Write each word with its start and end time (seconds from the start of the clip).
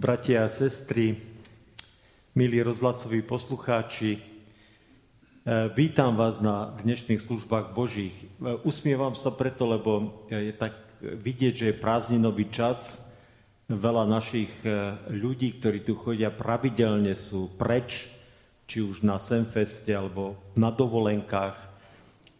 bratia 0.00 0.48
a 0.48 0.48
sestry, 0.48 1.12
milí 2.32 2.64
rozhlasoví 2.64 3.20
poslucháči, 3.20 4.16
e, 4.16 4.20
vítam 5.76 6.16
vás 6.16 6.40
na 6.40 6.72
dnešných 6.80 7.20
službách 7.20 7.76
Božích. 7.76 8.16
E, 8.16 8.56
usmievam 8.64 9.12
sa 9.12 9.28
preto, 9.28 9.68
lebo 9.68 10.24
je 10.32 10.56
tak 10.56 10.72
vidieť, 11.04 11.52
že 11.52 11.66
je 11.68 11.82
prázdninový 11.84 12.48
čas. 12.48 13.12
Veľa 13.68 14.08
našich 14.08 14.48
e, 14.64 14.96
ľudí, 15.12 15.60
ktorí 15.60 15.84
tu 15.84 16.00
chodia 16.00 16.32
pravidelne, 16.32 17.12
sú 17.12 17.52
preč, 17.60 18.08
či 18.64 18.80
už 18.80 19.04
na 19.04 19.20
Semfeste 19.20 19.92
alebo 19.92 20.40
na 20.56 20.72
dovolenkách. 20.72 21.60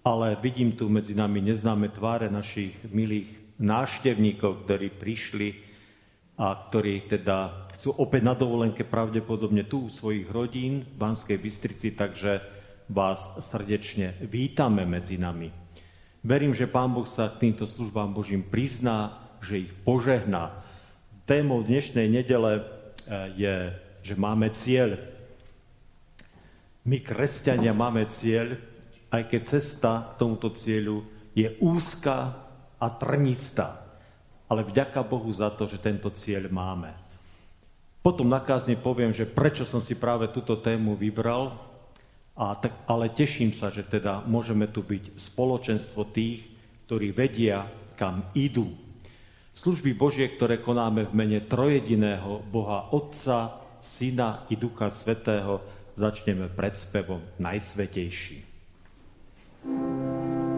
Ale 0.01 0.33
vidím 0.41 0.73
tu 0.73 0.89
medzi 0.89 1.13
nami 1.13 1.45
neznáme 1.45 1.93
tváre 1.93 2.33
našich 2.33 2.73
milých 2.89 3.29
návštevníkov, 3.61 4.65
ktorí 4.65 4.97
prišli 4.97 5.70
a 6.41 6.57
ktorí 6.57 7.05
teda 7.05 7.69
sú 7.77 7.93
opäť 8.01 8.25
na 8.25 8.33
dovolenke 8.33 8.89
pravdepodobne 8.89 9.69
tu 9.69 9.89
u 9.89 9.93
svojich 9.93 10.25
rodín 10.33 10.81
v 10.81 10.97
Banskej 10.97 11.37
Bystrici, 11.37 11.93
takže 11.93 12.41
vás 12.89 13.37
srdečne 13.45 14.17
vítame 14.25 14.89
medzi 14.89 15.21
nami. 15.21 15.53
Verím, 16.25 16.57
že 16.57 16.69
Pán 16.69 16.97
Boh 16.97 17.05
sa 17.05 17.29
k 17.29 17.49
týmto 17.49 17.69
službám 17.69 18.17
Božím 18.17 18.45
prizná, 18.45 19.21
že 19.45 19.69
ich 19.69 19.73
požehná. 19.85 20.65
Témou 21.25 21.65
dnešnej 21.65 22.09
nedele 22.09 22.61
e, 22.61 22.63
je, 23.37 23.57
že 24.05 24.15
máme 24.17 24.53
cieľ. 24.53 25.01
My, 26.85 27.01
kresťania, 27.01 27.73
máme 27.77 28.05
cieľ, 28.09 28.57
aj 29.13 29.23
keď 29.29 29.41
cesta 29.45 29.93
k 30.13 30.13
tomuto 30.21 30.53
cieľu 30.53 31.05
je 31.33 31.53
úzka 31.61 32.37
a 32.77 32.87
trnistá. 32.97 33.90
Ale 34.51 34.67
vďaka 34.67 35.07
Bohu 35.07 35.31
za 35.31 35.49
to, 35.55 35.71
že 35.71 35.79
tento 35.79 36.11
cieľ 36.11 36.51
máme. 36.51 36.91
Potom 38.03 38.27
na 38.27 38.43
kázni 38.43 38.75
poviem, 38.75 39.15
že 39.15 39.29
prečo 39.29 39.63
som 39.63 39.79
si 39.79 39.95
práve 39.95 40.27
túto 40.29 40.59
tému 40.59 40.99
vybral, 40.99 41.71
a 42.41 42.57
tak, 42.57 42.73
ale 42.89 43.13
teším 43.13 43.53
sa, 43.53 43.69
že 43.69 43.85
teda 43.85 44.25
môžeme 44.25 44.65
tu 44.65 44.81
byť 44.81 45.13
spoločenstvo 45.13 46.09
tých, 46.09 46.49
ktorí 46.89 47.13
vedia, 47.13 47.69
kam 48.01 48.33
idú. 48.33 48.73
Služby 49.53 49.93
Božie, 49.93 50.25
ktoré 50.25 50.57
konáme 50.57 51.05
v 51.05 51.13
mene 51.13 51.45
trojediného 51.45 52.41
Boha 52.49 52.89
Otca, 52.97 53.61
Syna 53.85 54.49
i 54.49 54.57
Ducha 54.57 54.89
Svetého, 54.89 55.61
začneme 55.93 56.49
predspevom 56.49 57.21
Najsvetejší. 57.37 58.49
thank 59.61 60.41
you 60.41 60.50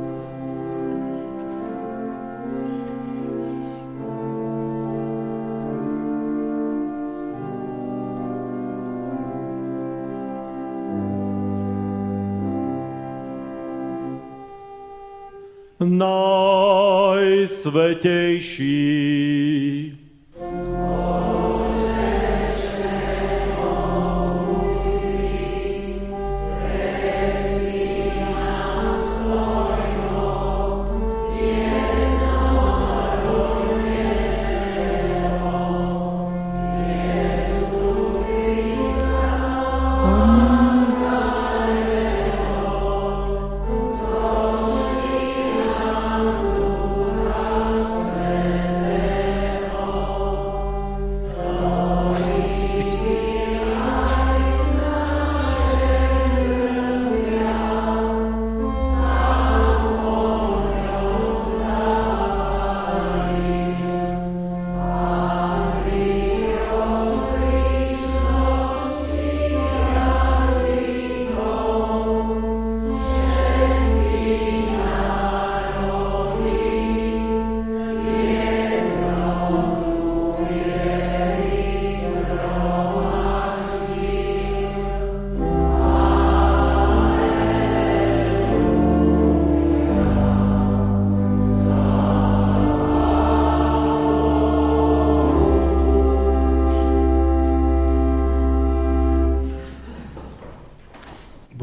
najsvetejší. 15.82 17.52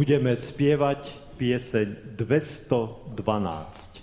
Budeme 0.09 0.33
spievať 0.33 1.37
pieseň 1.37 2.17
212. 2.17 3.98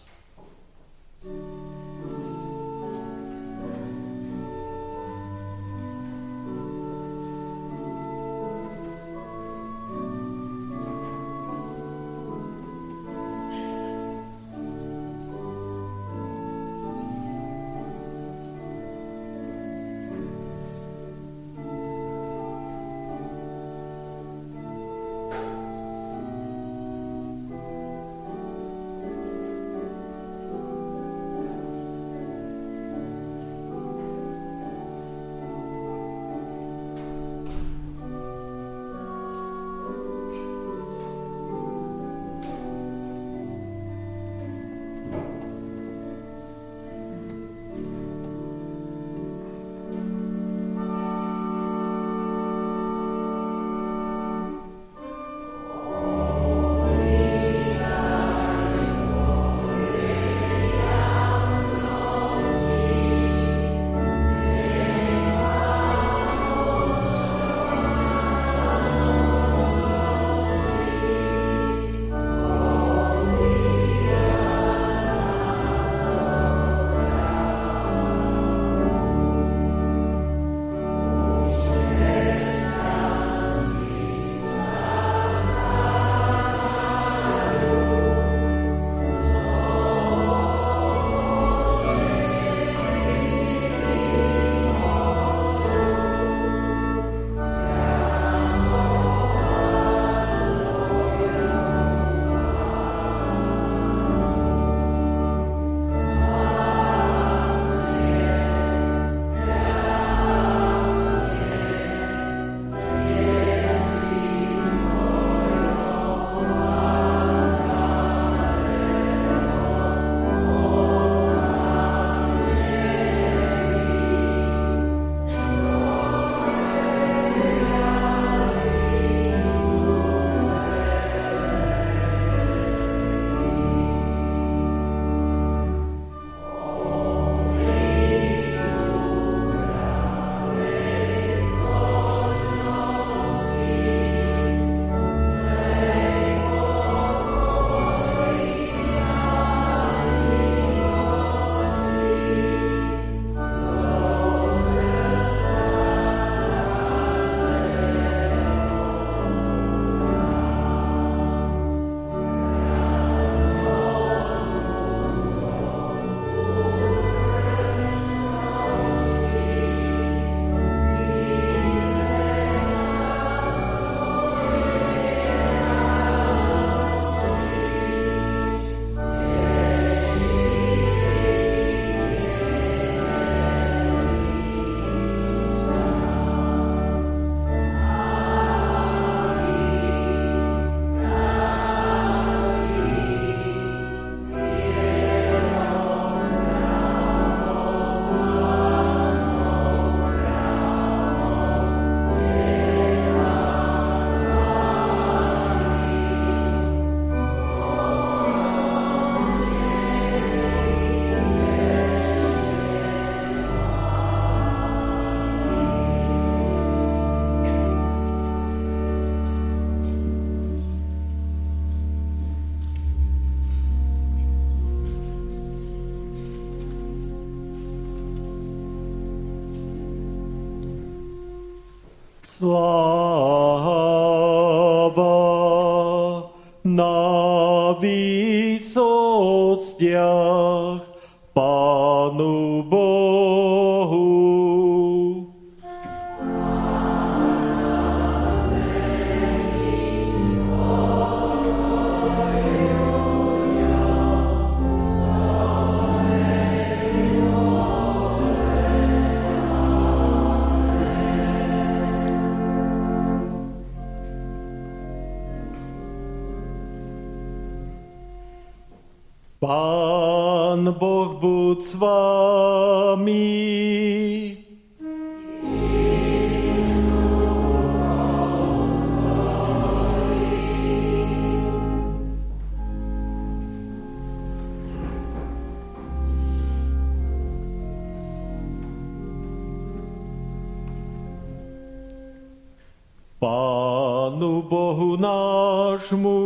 Pánu 293.27 294.47
Bohu 294.47 294.95
nášmu 294.95 296.21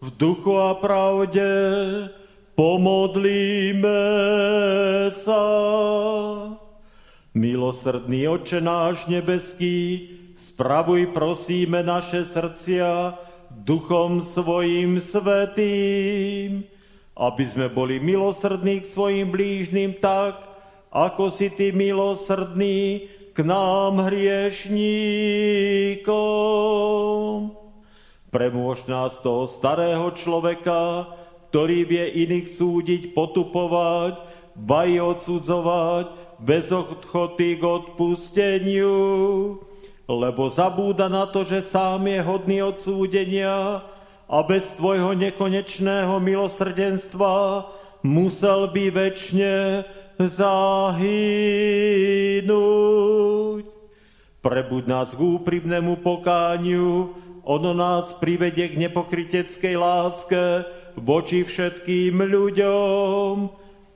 v 0.00 0.08
duchu 0.16 0.56
a 0.56 0.72
pravde 0.72 1.44
pomodlíme 2.56 4.00
sa. 5.12 5.44
Milosrdný 7.36 8.32
oče 8.32 8.64
náš 8.64 9.04
nebeský, 9.12 10.08
spravuj 10.40 11.12
prosíme 11.12 11.84
naše 11.84 12.24
srdcia 12.24 13.20
duchom 13.52 14.24
svojim 14.24 14.96
svetým, 14.96 16.64
aby 17.12 17.44
sme 17.44 17.68
boli 17.68 18.00
milosrdní 18.00 18.80
k 18.80 18.88
svojim 18.88 19.28
blížnym 19.28 20.00
tak, 20.00 20.48
ako 20.88 21.28
si 21.28 21.52
ty 21.52 21.76
milosrdný 21.76 23.04
k 23.40 23.48
nám 23.48 24.04
hriešníkom. 24.04 26.12
Premôž 28.28 28.84
nás 28.84 29.16
toho 29.24 29.48
starého 29.48 30.12
človeka, 30.12 31.08
ktorý 31.48 31.88
vie 31.88 32.28
iných 32.28 32.52
súdiť, 32.52 33.16
potupovať, 33.16 34.20
vaj 34.60 35.16
odsudzovať, 35.16 36.36
bez 36.36 36.68
odchoty 36.68 37.56
k 37.56 37.64
odpusteniu, 37.64 38.92
lebo 40.04 40.52
zabúda 40.52 41.08
na 41.08 41.24
to, 41.24 41.40
že 41.40 41.64
sám 41.64 42.12
je 42.12 42.20
hodný 42.20 42.60
odsúdenia 42.60 43.80
a 44.28 44.36
bez 44.44 44.76
tvojho 44.76 45.16
nekonečného 45.16 46.20
milosrdenstva 46.20 47.64
musel 48.04 48.68
by 48.68 48.92
väčšine 48.92 49.88
zahynúť. 50.28 51.64
Prebuď 54.40 54.84
nás 54.88 55.12
k 55.12 55.20
úprimnému 55.20 56.00
pokániu, 56.00 57.12
ono 57.44 57.72
nás 57.76 58.16
privedie 58.16 58.72
k 58.72 58.80
nepokryteckej 58.88 59.76
láske 59.76 60.64
voči 60.96 61.44
všetkým 61.44 62.20
ľuďom, 62.24 63.34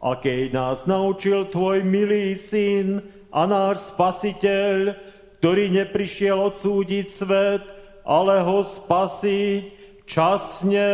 akej 0.04 0.52
nás 0.52 0.84
naučil 0.84 1.48
Tvoj 1.48 1.80
milý 1.84 2.36
syn 2.36 3.00
a 3.32 3.48
náš 3.48 3.92
spasiteľ, 3.92 4.92
ktorý 5.40 5.72
neprišiel 5.72 6.52
odsúdiť 6.52 7.06
svet, 7.08 7.64
ale 8.04 8.44
ho 8.44 8.60
spasiť 8.60 9.62
časne 10.04 10.92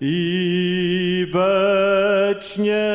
i 0.00 1.26
večne. 1.32 2.88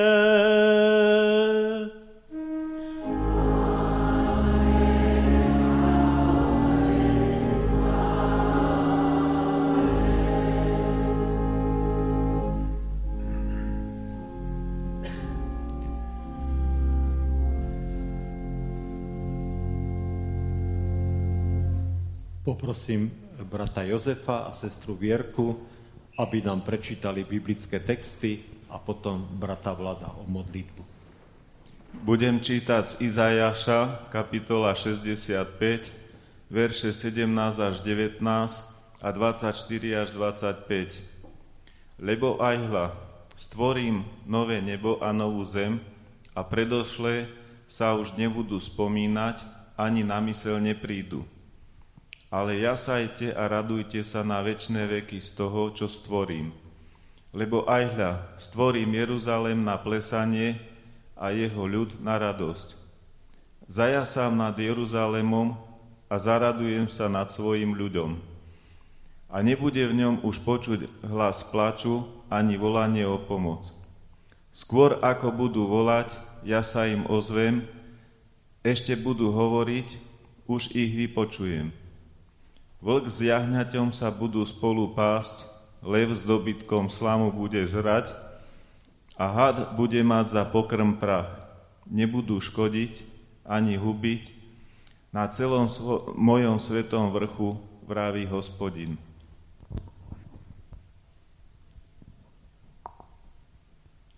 Poprosím 22.46 23.12
brata 23.44 23.84
Jozefa 23.84 24.38
a 24.38 24.52
sestru 24.52 24.96
Vierku, 24.96 25.60
aby 26.15 26.39
nám 26.39 26.63
prečítali 26.63 27.27
biblické 27.27 27.79
texty 27.84 28.39
a 28.72 28.79
potom 28.79 29.27
brata 29.36 29.75
Vlada 29.75 30.12
o 30.15 30.24
modlitbu. 30.27 30.84
Budem 32.03 32.43
čítať 32.43 32.84
z 32.91 32.95
Izajaša, 33.07 34.12
kapitola 34.12 34.75
65, 34.75 35.91
verše 36.51 36.91
17 36.91 37.24
až 37.60 37.75
19 37.79 38.19
a 39.00 39.07
24 39.12 40.03
až 40.03 40.10
25. 40.12 42.00
Lebo 42.03 42.39
aj 42.43 42.55
hla, 42.67 42.88
stvorím 43.39 44.03
nové 44.27 44.60
nebo 44.60 45.00
a 45.00 45.15
novú 45.15 45.48
zem 45.48 45.79
a 46.36 46.43
predošlé 46.43 47.31
sa 47.63 47.95
už 47.95 48.19
nebudú 48.19 48.60
spomínať, 48.60 49.39
ani 49.75 50.03
na 50.03 50.19
mysel 50.24 50.60
neprídu 50.60 51.24
ale 52.36 52.60
jasajte 52.60 53.32
a 53.32 53.48
radujte 53.48 54.04
sa 54.04 54.20
na 54.20 54.44
väčšie 54.44 54.84
veky 54.92 55.24
z 55.24 55.39
toho, 55.39 55.72
čo 55.72 55.88
stvorím. 55.88 56.51
Lebo 57.32 57.63
aj 57.63 57.96
hľa, 57.96 58.12
stvorím 58.36 58.92
Jeruzalém 58.92 59.63
na 59.63 59.80
plesanie 59.80 60.60
a 61.15 61.32
jeho 61.32 61.63
ľud 61.63 61.96
na 62.04 62.20
radosť. 62.20 62.75
Zajasám 63.72 64.36
nad 64.36 64.51
Jeruzalémom 64.51 65.56
a 66.12 66.15
zaradujem 66.20 66.92
sa 66.92 67.08
nad 67.08 67.32
svojim 67.32 67.72
ľuďom. 67.72 68.20
A 69.32 69.39
nebude 69.39 69.88
v 69.88 69.96
ňom 69.96 70.27
už 70.27 70.44
počuť 70.44 71.08
hlas 71.08 71.39
plaču 71.48 72.04
ani 72.27 72.60
volanie 72.60 73.08
o 73.08 73.15
pomoc. 73.15 73.72
Skôr 74.51 75.00
ako 75.00 75.32
budú 75.32 75.72
volať, 75.72 76.12
ja 76.44 76.60
sa 76.68 76.84
im 76.84 77.08
ozvem, 77.08 77.63
ešte 78.60 78.92
budú 79.00 79.32
hovoriť, 79.32 79.88
už 80.51 80.75
ich 80.75 80.92
vypočujem. 81.00 81.85
Vlk 82.86 83.10
s 83.10 83.18
jahňaťom 83.18 83.98
sa 83.98 84.13
budú 84.13 84.46
spolu 84.46 84.94
pásť, 84.94 85.50
lev 85.82 86.13
s 86.13 86.22
dobytkom 86.22 86.94
slamu 86.94 87.34
bude 87.34 87.65
žrať 87.65 88.13
a 89.18 89.25
had 89.25 89.74
bude 89.74 89.98
mať 90.06 90.38
za 90.38 90.46
pokrm 90.46 90.94
prach. 91.01 91.34
Nebudú 91.89 92.38
škodiť 92.38 93.01
ani 93.42 93.82
hubiť 93.82 94.30
na 95.10 95.25
celom 95.34 95.65
svo- 95.65 96.13
mojom 96.13 96.62
svetom 96.62 97.10
vrchu, 97.10 97.58
vraví 97.89 98.30
hospodin. 98.30 99.01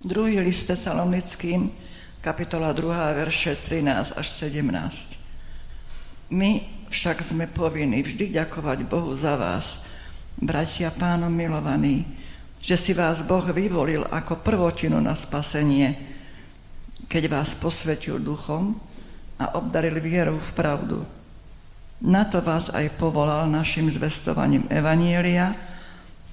Druhý 0.04 0.44
list 0.44 0.68
Tesalonickým, 0.68 1.72
kapitola 2.20 2.76
2, 2.76 3.16
verše 3.16 3.56
13 3.56 4.12
až 4.12 4.28
17. 4.28 5.16
My 6.36 6.77
však 6.88 7.24
sme 7.24 7.46
povinní 7.52 8.04
vždy 8.04 8.32
ďakovať 8.32 8.88
Bohu 8.88 9.12
za 9.16 9.36
vás, 9.36 9.84
bratia 10.40 10.92
pánom 10.92 11.32
milovaní, 11.32 12.08
že 12.64 12.80
si 12.80 12.92
vás 12.96 13.22
Boh 13.24 13.44
vyvolil 13.44 14.08
ako 14.08 14.40
prvotinu 14.42 14.98
na 14.98 15.14
spasenie, 15.14 15.96
keď 17.08 17.24
vás 17.32 17.56
posvetil 17.56 18.20
duchom 18.20 18.76
a 19.40 19.56
obdaril 19.56 20.00
vierou 20.02 20.40
v 20.40 20.52
pravdu. 20.56 21.00
Na 22.04 22.26
to 22.26 22.44
vás 22.44 22.70
aj 22.70 22.94
povolal 22.98 23.50
našim 23.50 23.90
zvestovaním 23.90 24.70
Evanielia, 24.70 25.54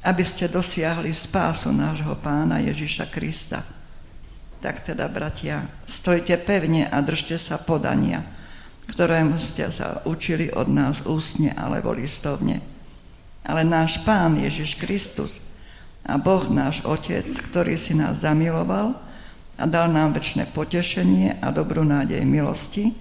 aby 0.04 0.20
ste 0.20 0.50
dosiahli 0.50 1.08
spásu 1.16 1.72
nášho 1.72 2.12
pána 2.20 2.60
Ježiša 2.60 3.08
Krista. 3.08 3.64
Tak 4.60 4.84
teda, 4.84 5.08
bratia, 5.08 5.64
stojte 5.88 6.36
pevne 6.40 6.88
a 6.88 7.00
držte 7.00 7.40
sa 7.40 7.58
podania– 7.58 8.24
ktorému 8.90 9.40
ste 9.40 9.68
sa 9.72 10.04
učili 10.04 10.52
od 10.52 10.68
nás 10.68 11.04
ústne 11.08 11.52
alebo 11.56 11.94
listovne. 11.96 12.60
Ale 13.44 13.64
náš 13.64 14.00
Pán 14.04 14.40
Ježiš 14.40 14.80
Kristus 14.80 15.40
a 16.04 16.16
Boh 16.20 16.44
náš 16.48 16.84
Otec, 16.84 17.28
ktorý 17.48 17.76
si 17.76 17.96
nás 17.96 18.20
zamiloval 18.20 18.96
a 19.56 19.64
dal 19.64 19.92
nám 19.92 20.16
väčšie 20.16 20.50
potešenie 20.52 21.40
a 21.40 21.48
dobrú 21.52 21.84
nádej 21.84 22.24
milosti, 22.24 22.92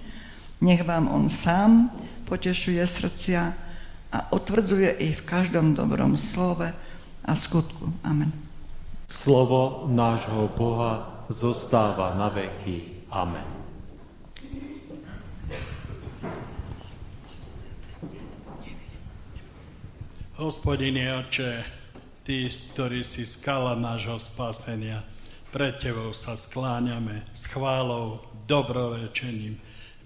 Nech 0.64 0.80
vám 0.80 1.12
on 1.12 1.28
sám 1.28 1.92
potešuje 2.24 2.80
srdcia 2.80 3.42
a 4.08 4.18
otvrdzuje 4.32 4.96
ich 4.96 5.20
v 5.20 5.26
každom 5.28 5.76
dobrom 5.76 6.16
slove 6.16 6.72
a 7.20 7.32
skutku. 7.36 7.92
Amen. 8.00 8.32
Slovo 9.10 9.84
nášho 9.92 10.48
Boha 10.56 11.26
zostáva 11.28 12.16
na 12.16 12.32
veky. 12.32 13.04
Amen. 13.12 13.53
Hospodine 20.34 21.14
Oče, 21.14 21.62
Ty, 22.26 22.50
ktorý 22.50 23.06
si 23.06 23.22
skala 23.22 23.78
nášho 23.78 24.18
spasenia, 24.18 25.06
pred 25.54 25.78
Tebou 25.78 26.10
sa 26.10 26.34
skláňame 26.34 27.22
s 27.30 27.46
chválou, 27.46 28.18
dobrorečením, 28.42 29.54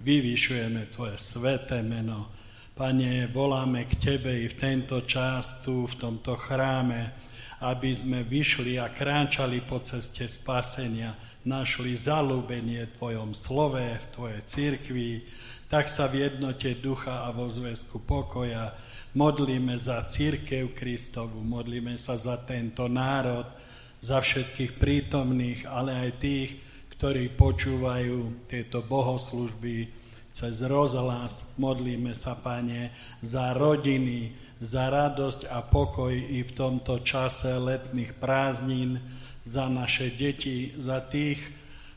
vyvyšujeme 0.04 0.92
Tvoje 0.92 1.16
sveté 1.16 1.80
meno. 1.80 2.28
Pane, 2.76 3.24
voláme 3.32 3.88
k 3.88 3.96
Tebe 3.96 4.44
i 4.44 4.52
v 4.52 4.58
tento 4.60 5.00
čas 5.08 5.64
tu, 5.64 5.88
v 5.88 5.96
tomto 5.96 6.36
chráme, 6.36 7.08
aby 7.64 7.88
sme 7.96 8.20
vyšli 8.20 8.76
a 8.76 8.92
kráčali 8.92 9.64
po 9.64 9.80
ceste 9.80 10.28
spasenia, 10.28 11.16
našli 11.48 11.96
zalúbenie 11.96 12.84
v 12.84 12.94
Tvojom 13.00 13.32
slove, 13.32 13.80
v 13.80 14.06
Tvojej 14.12 14.40
cirkvi, 14.44 15.24
tak 15.72 15.88
sa 15.88 16.04
v 16.04 16.28
jednote 16.28 16.76
ducha 16.84 17.24
a 17.24 17.32
vo 17.32 17.48
zväzku 17.48 18.04
pokoja 18.04 18.76
modlíme 19.14 19.76
za 19.78 20.04
církev 20.04 20.72
Kristovu, 20.76 21.40
modlíme 21.40 21.96
sa 21.96 22.16
za 22.16 22.36
tento 22.42 22.88
národ, 22.88 23.46
za 23.98 24.22
všetkých 24.22 24.78
prítomných, 24.78 25.66
ale 25.66 26.08
aj 26.08 26.10
tých, 26.22 26.50
ktorí 26.98 27.30
počúvajú 27.34 28.46
tieto 28.50 28.82
bohoslužby 28.82 29.90
cez 30.34 30.62
rozhlas. 30.66 31.54
Modlíme 31.58 32.14
sa, 32.14 32.38
Pane, 32.38 32.94
za 33.22 33.54
rodiny, 33.54 34.34
za 34.58 34.90
radosť 34.90 35.46
a 35.50 35.62
pokoj 35.62 36.10
i 36.10 36.42
v 36.42 36.52
tomto 36.54 37.02
čase 37.02 37.54
letných 37.54 38.18
prázdnin, 38.18 38.98
za 39.46 39.70
naše 39.70 40.12
deti, 40.12 40.74
za 40.76 41.00
tých, 41.00 41.40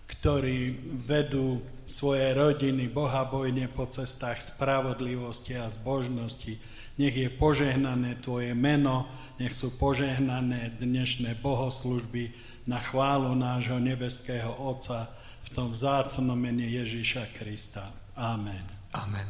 ktorí 0.08 0.78
vedú 1.04 1.60
svoje 1.90 2.32
rodiny 2.32 2.88
bohabojne 2.88 3.68
po 3.68 3.90
cestách 3.90 4.40
spravodlivosti 4.40 5.60
a 5.60 5.68
zbožnosti. 5.68 6.56
Nech 7.02 7.18
je 7.18 7.34
požehnané 7.34 8.22
Tvoje 8.22 8.54
meno, 8.54 9.10
nech 9.42 9.58
sú 9.58 9.74
požehnané 9.74 10.78
dnešné 10.78 11.34
bohoslužby 11.42 12.30
na 12.70 12.78
chválu 12.78 13.34
nášho 13.34 13.82
nebeského 13.82 14.54
Otca 14.62 15.10
v 15.42 15.50
tom 15.50 15.74
vzácnom 15.74 16.38
mene 16.38 16.70
Ježíša 16.70 17.34
Krista. 17.34 17.90
Amen. 18.14 18.62
Amen. 18.94 19.26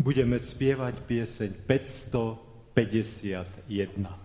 Budeme 0.00 0.40
spievať 0.40 1.04
pieseň 1.04 1.68
551. 1.68 4.24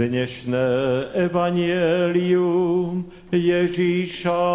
Dnešné 0.00 1.12
evanielium 1.12 3.12
Ježíša 3.28 4.48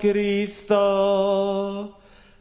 Krista 0.00 0.88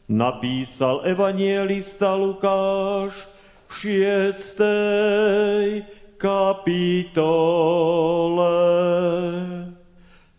napísal 0.08 1.04
evanielista 1.04 2.16
Lukáš 2.16 3.28
v 3.68 3.72
šiestej 3.76 5.84
kapitole. 6.16 7.28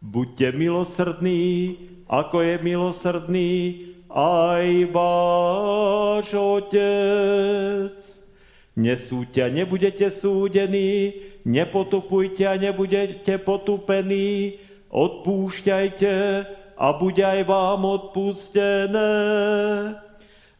Buďte 0.00 0.48
milosrdní, 0.56 1.76
ako 2.08 2.40
je 2.40 2.56
milosrdný 2.64 3.52
aj 4.08 4.64
váš 4.96 6.32
Otec. 6.32 8.24
Nesúďte, 8.74 9.54
nebudete 9.54 10.10
súdení, 10.10 11.14
nepotupujte 11.44 12.48
a 12.48 12.56
nebudete 12.56 13.38
potupení, 13.38 14.58
odpúšťajte 14.88 16.14
a 16.74 16.86
bude 16.96 17.22
aj 17.22 17.40
vám 17.46 17.80
odpustené. 17.84 19.12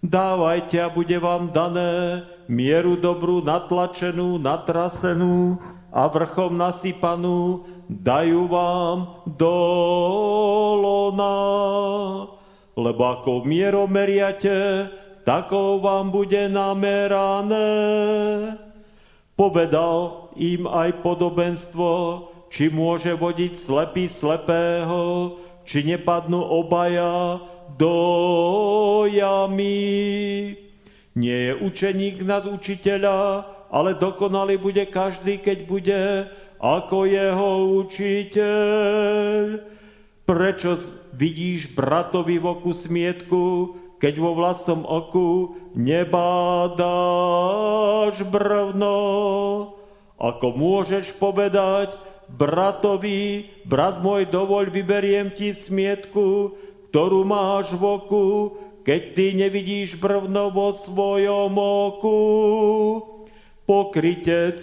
Dávajte 0.05 0.77
a 0.85 0.92
bude 0.92 1.16
vám 1.16 1.49
dané 1.49 2.23
mieru 2.44 3.01
dobrú, 3.01 3.40
natlačenú, 3.40 4.37
natrasenú 4.37 5.57
a 5.88 6.05
vrchom 6.12 6.53
nasypanú, 6.61 7.64
dajú 7.88 8.44
vám 8.51 9.25
do 9.25 9.57
lona. 10.77 11.37
Lebo 12.75 13.03
ako 13.07 13.47
mierom 13.49 13.88
meriate, 13.88 14.90
takou 15.25 15.81
vám 15.81 16.11
bude 16.12 16.51
namerané. 16.53 17.70
Povedal 19.35 20.23
im 20.37 20.66
aj 20.68 21.03
podobenstvo, 21.03 21.90
či 22.51 22.70
môže 22.70 23.14
vodiť 23.14 23.53
slepý 23.59 24.07
slepého, 24.07 25.35
či 25.66 25.83
nepadnú 25.83 26.38
obaja 26.38 27.40
do 27.75 29.07
jamy. 29.11 30.55
Nie 31.14 31.38
je 31.51 31.53
učeník 31.62 32.23
nad 32.23 32.47
učiteľa, 32.47 33.47
ale 33.70 33.99
dokonalý 33.99 34.59
bude 34.59 34.87
každý, 34.87 35.38
keď 35.42 35.59
bude 35.66 36.31
ako 36.62 37.05
jeho 37.11 37.51
učiteľ. 37.83 39.59
Prečo 40.25 40.79
vidíš 41.12 41.75
bratovi 41.75 42.38
v 42.38 42.47
oku 42.49 42.73
smietku, 42.73 43.75
keď 43.99 44.14
vo 44.20 44.33
vlastnom 44.38 44.87
oku 44.87 45.59
nebádáš 45.75 46.79
brvno. 48.25 48.97
Ako 50.18 50.55
môžeš 50.55 51.11
povedať 51.18 51.94
bratovi, 52.31 53.50
brat 53.66 54.00
môj, 54.00 54.31
dovoľ, 54.31 54.70
vyberiem 54.70 55.35
ti 55.35 55.50
smietku, 55.50 56.55
ktorú 56.90 57.27
máš 57.27 57.74
v 57.74 57.83
oku, 57.83 58.27
keď 58.87 59.03
ty 59.16 59.27
nevidíš 59.35 59.98
brvno 59.98 60.55
vo 60.55 60.70
svojom 60.70 61.53
oku. 61.59 62.20
Pokrytec, 63.64 64.61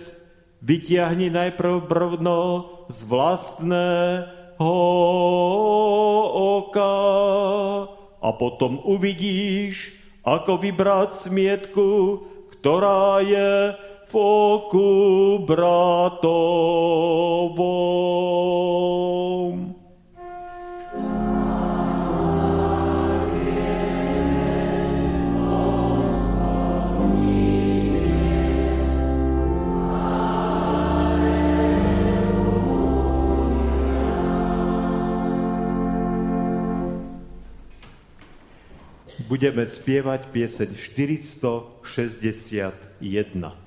vytiahni 0.61 1.33
najprv 1.33 1.89
brvno 1.89 2.69
z 2.87 2.99
vlastného 3.09 4.71
oka 6.31 6.97
a 8.21 8.29
potom 8.37 8.77
uvidíš, 8.85 9.97
ako 10.21 10.61
vybrať 10.61 11.17
smietku, 11.17 12.21
ktorá 12.53 13.25
je 13.25 13.73
v 14.11 14.19
oku 14.19 15.39
bratovom. 15.47 16.51
budeme 39.31 39.63
spievať 39.63 40.27
pieseň 40.35 40.75
461. 40.75 43.60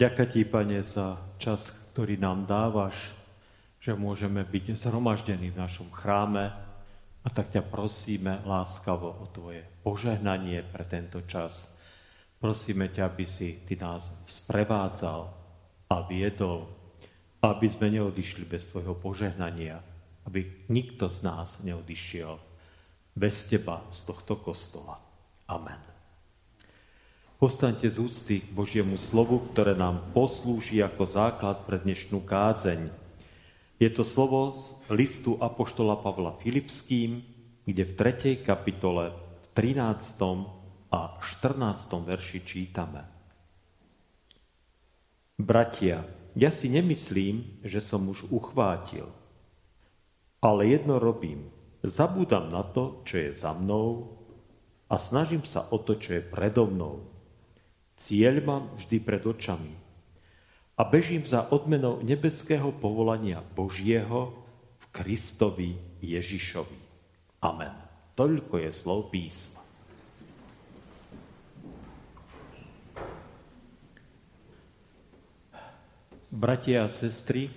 Ďakujem 0.00 0.32
ti, 0.32 0.48
Pane, 0.48 0.80
za 0.80 1.20
čas, 1.36 1.76
ktorý 1.92 2.16
nám 2.16 2.48
dávaš, 2.48 2.96
že 3.84 3.92
môžeme 3.92 4.40
byť 4.48 4.72
zhromaždení 4.72 5.52
v 5.52 5.60
našom 5.60 5.92
chráme 5.92 6.48
a 7.20 7.28
tak 7.28 7.52
ťa 7.52 7.68
prosíme 7.68 8.40
láskavo 8.48 9.12
o 9.20 9.28
Tvoje 9.28 9.60
požehnanie 9.84 10.64
pre 10.64 10.88
tento 10.88 11.20
čas. 11.28 11.76
Prosíme 12.40 12.88
ťa, 12.88 13.12
aby 13.12 13.28
si 13.28 13.60
Ty 13.68 13.76
nás 13.76 14.24
sprevádzal 14.24 15.20
a 15.92 15.96
viedol, 16.08 16.64
aby 17.44 17.68
sme 17.68 17.92
neodišli 17.92 18.48
bez 18.48 18.72
Tvojho 18.72 18.96
požehnania, 18.96 19.84
aby 20.24 20.64
nikto 20.72 21.12
z 21.12 21.28
nás 21.28 21.60
neodišiel 21.60 22.40
bez 23.12 23.44
Teba 23.52 23.84
z 23.92 24.08
tohto 24.08 24.40
kostola. 24.40 24.96
Amen. 25.44 25.89
Postaňte 27.40 27.88
z 27.88 27.96
úcty 28.04 28.44
k 28.44 28.52
Božiemu 28.52 29.00
slovu, 29.00 29.40
ktoré 29.40 29.72
nám 29.72 30.12
poslúži 30.12 30.84
ako 30.84 31.08
základ 31.08 31.64
pre 31.64 31.80
dnešnú 31.80 32.20
kázeň. 32.20 32.92
Je 33.80 33.88
to 33.88 34.04
slovo 34.04 34.52
z 34.60 34.76
listu 34.92 35.40
Apoštola 35.40 35.96
Pavla 36.04 36.36
Filipským, 36.36 37.24
kde 37.64 37.82
v 37.88 37.92
3. 37.96 38.44
kapitole, 38.44 39.16
v 39.16 39.46
13. 39.56 40.20
a 40.92 41.16
14. 41.16 41.56
verši 42.04 42.44
čítame. 42.44 43.08
Bratia, 45.40 46.04
ja 46.36 46.52
si 46.52 46.68
nemyslím, 46.68 47.64
že 47.64 47.80
som 47.80 48.04
už 48.04 48.28
uchvátil, 48.28 49.08
ale 50.44 50.68
jedno 50.68 51.00
robím. 51.00 51.48
Zabúdam 51.80 52.52
na 52.52 52.60
to, 52.60 53.00
čo 53.08 53.16
je 53.16 53.32
za 53.32 53.56
mnou 53.56 54.12
a 54.92 55.00
snažím 55.00 55.40
sa 55.40 55.64
o 55.72 55.80
to, 55.80 55.96
čo 55.96 56.20
je 56.20 56.28
predo 56.28 56.68
mnou 56.68 57.09
Cieľ 58.00 58.40
mám 58.40 58.64
vždy 58.80 58.96
pred 59.04 59.20
očami 59.20 59.76
a 60.72 60.82
bežím 60.88 61.20
za 61.28 61.52
odmenou 61.52 62.00
nebeského 62.00 62.72
povolania 62.72 63.44
Božieho 63.44 64.32
v 64.80 64.84
Kristovi 64.88 65.76
Ježišovi. 66.00 66.80
Amen. 67.44 67.76
Toľko 68.16 68.56
je 68.56 68.70
slov 68.72 69.12
písma. 69.12 69.60
Bratia 76.32 76.86
a 76.86 76.88
sestry, 76.88 77.52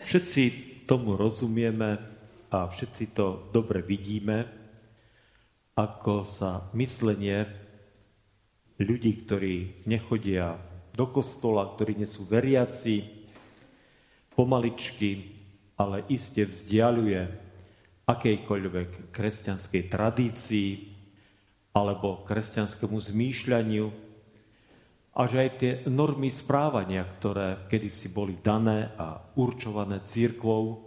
všetci 0.00 0.42
tomu 0.88 1.20
rozumieme 1.20 2.00
a 2.48 2.58
všetci 2.64 3.04
to 3.12 3.52
dobre 3.52 3.84
vidíme, 3.84 4.48
ako 5.76 6.24
sa 6.24 6.72
myslenie 6.72 7.67
ľudí, 8.78 9.26
ktorí 9.26 9.86
nechodia 9.90 10.58
do 10.94 11.06
kostola, 11.10 11.74
ktorí 11.74 11.98
nie 11.98 12.08
sú 12.08 12.26
veriaci, 12.26 13.18
pomaličky, 14.34 15.34
ale 15.78 16.06
iste 16.10 16.46
vzdialuje 16.46 17.20
akejkoľvek 18.06 19.10
kresťanskej 19.10 19.82
tradícii 19.90 20.70
alebo 21.74 22.22
kresťanskému 22.22 22.98
zmýšľaniu 22.98 23.86
a 25.18 25.20
že 25.26 25.36
aj 25.42 25.50
tie 25.58 25.72
normy 25.90 26.30
správania, 26.30 27.02
ktoré 27.02 27.66
kedysi 27.66 28.14
boli 28.14 28.38
dané 28.38 28.94
a 28.94 29.18
určované 29.34 30.06
církvou, 30.06 30.86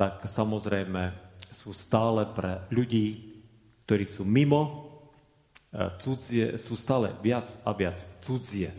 tak 0.00 0.24
samozrejme 0.24 1.12
sú 1.52 1.76
stále 1.76 2.24
pre 2.32 2.64
ľudí, 2.72 3.36
ktorí 3.84 4.04
sú 4.08 4.24
mimo 4.24 4.87
cudzie 6.00 6.56
sú 6.56 6.74
stále 6.76 7.12
viac 7.20 7.60
a 7.64 7.76
viac 7.76 8.00
cudzie. 8.24 8.72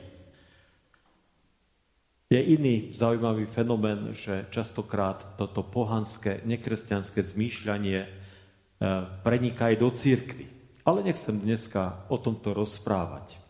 Je 2.29 2.37
iný 2.37 2.93
zaujímavý 2.93 3.49
fenomén, 3.49 4.13
že 4.13 4.45
častokrát 4.53 5.33
toto 5.33 5.65
pohanské, 5.65 6.45
nekresťanské 6.45 7.25
zmýšľanie 7.25 7.99
e, 8.05 8.09
preniká 9.25 9.73
aj 9.73 9.77
do 9.81 9.89
církvy. 9.89 10.45
Ale 10.85 11.01
nechcem 11.01 11.41
dneska 11.41 12.05
o 12.05 12.21
tomto 12.21 12.53
rozprávať. 12.53 13.41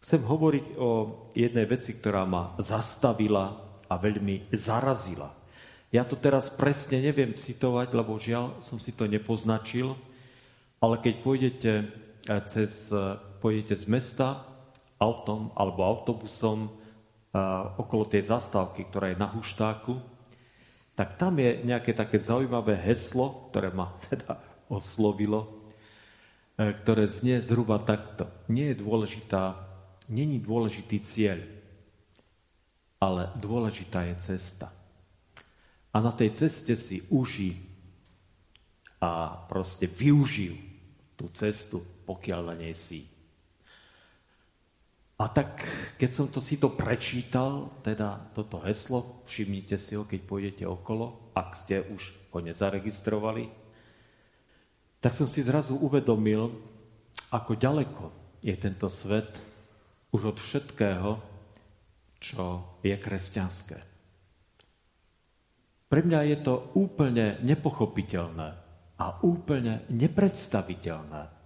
Chcem 0.00 0.24
hovoriť 0.24 0.80
o 0.80 0.90
jednej 1.36 1.68
veci, 1.68 1.92
ktorá 1.92 2.24
ma 2.24 2.56
zastavila 2.56 3.60
a 3.84 3.94
veľmi 4.00 4.48
zarazila. 4.48 5.28
Ja 5.92 6.08
to 6.08 6.16
teraz 6.16 6.48
presne 6.48 7.04
neviem 7.04 7.36
citovať, 7.36 7.92
lebo 7.92 8.16
žiaľ 8.16 8.64
som 8.64 8.80
si 8.80 8.96
to 8.96 9.04
nepoznačil, 9.04 9.92
ale 10.80 11.00
keď 11.04 11.14
pôjdete 11.20 11.72
cez, 12.26 12.92
e, 12.92 13.16
pôjdete 13.40 13.74
z 13.78 13.84
mesta 13.88 14.44
autom 14.98 15.54
alebo 15.54 15.86
autobusom 15.86 16.66
e, 16.66 16.70
okolo 17.78 18.10
tej 18.10 18.28
zastávky, 18.28 18.90
ktorá 18.90 19.14
je 19.14 19.20
na 19.20 19.30
Huštáku, 19.30 19.96
tak 20.98 21.14
tam 21.14 21.38
je 21.38 21.62
nejaké 21.62 21.94
také 21.94 22.18
zaujímavé 22.18 22.74
heslo, 22.74 23.48
ktoré 23.50 23.70
ma 23.70 23.94
teda 24.10 24.36
oslovilo, 24.66 25.70
e, 26.58 26.74
ktoré 26.74 27.06
znie 27.06 27.38
zhruba 27.38 27.78
takto. 27.80 28.26
Nie 28.50 28.74
je 28.74 28.82
dôležitá, 28.82 29.56
není 30.10 30.42
dôležitý 30.42 30.98
cieľ, 31.00 31.40
ale 32.98 33.30
dôležitá 33.38 34.10
je 34.10 34.34
cesta. 34.34 34.74
A 35.94 36.02
na 36.02 36.12
tej 36.12 36.34
ceste 36.34 36.74
si 36.74 37.06
uži 37.08 37.56
a 38.98 39.38
proste 39.46 39.86
využijú 39.86 40.58
tú 41.14 41.30
cestu 41.30 41.78
pokiaľ 42.08 42.40
na 42.48 42.54
nej 42.56 42.72
si. 42.72 43.04
A 45.18 45.28
tak, 45.28 45.66
keď 46.00 46.10
som 46.14 46.26
to 46.30 46.40
si 46.40 46.56
to 46.56 46.72
prečítal, 46.72 47.74
teda 47.84 48.32
toto 48.32 48.62
heslo, 48.64 49.26
všimnite 49.28 49.76
si 49.76 49.98
ho, 49.98 50.08
keď 50.08 50.20
pôjdete 50.24 50.64
okolo, 50.64 51.34
ak 51.36 51.58
ste 51.58 51.82
už 51.90 52.14
ho 52.32 52.38
nezaregistrovali, 52.38 53.50
tak 55.02 55.12
som 55.12 55.26
si 55.26 55.42
zrazu 55.42 55.76
uvedomil, 55.76 56.54
ako 57.34 57.52
ďaleko 57.58 58.04
je 58.46 58.54
tento 58.56 58.86
svet 58.88 59.42
už 60.14 60.32
od 60.32 60.38
všetkého, 60.38 61.18
čo 62.22 62.78
je 62.86 62.94
kresťanské. 62.94 63.78
Pre 65.88 66.00
mňa 66.04 66.20
je 66.30 66.38
to 66.46 66.54
úplne 66.78 67.42
nepochopiteľné 67.42 68.48
a 68.98 69.06
úplne 69.26 69.82
nepredstaviteľné, 69.90 71.37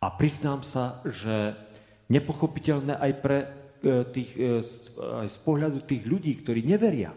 a 0.00 0.06
priznám 0.08 0.64
sa, 0.64 1.04
že 1.04 1.52
nepochopiteľné 2.08 2.96
aj 2.96 3.12
pre 3.20 3.38
e, 3.44 3.48
tých, 4.08 4.30
e, 4.40 4.64
aj 4.96 5.28
z 5.28 5.38
pohľadu 5.44 5.84
tých 5.84 6.08
ľudí, 6.08 6.40
ktorí 6.40 6.64
neveria, 6.64 7.12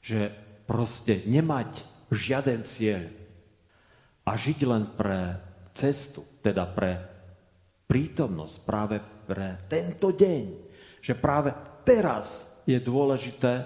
že 0.00 0.32
proste 0.64 1.22
nemať 1.28 1.84
žiaden 2.08 2.64
cieľ 2.64 3.12
a 4.24 4.32
žiť 4.32 4.58
len 4.64 4.84
pre 4.96 5.20
cestu, 5.76 6.24
teda 6.40 6.64
pre 6.72 6.92
prítomnosť 7.88 8.56
práve 8.64 8.96
pre 9.28 9.64
tento 9.68 10.12
deň, 10.12 10.44
že 11.00 11.16
práve 11.16 11.52
teraz 11.84 12.58
je 12.68 12.76
dôležité, 12.80 13.64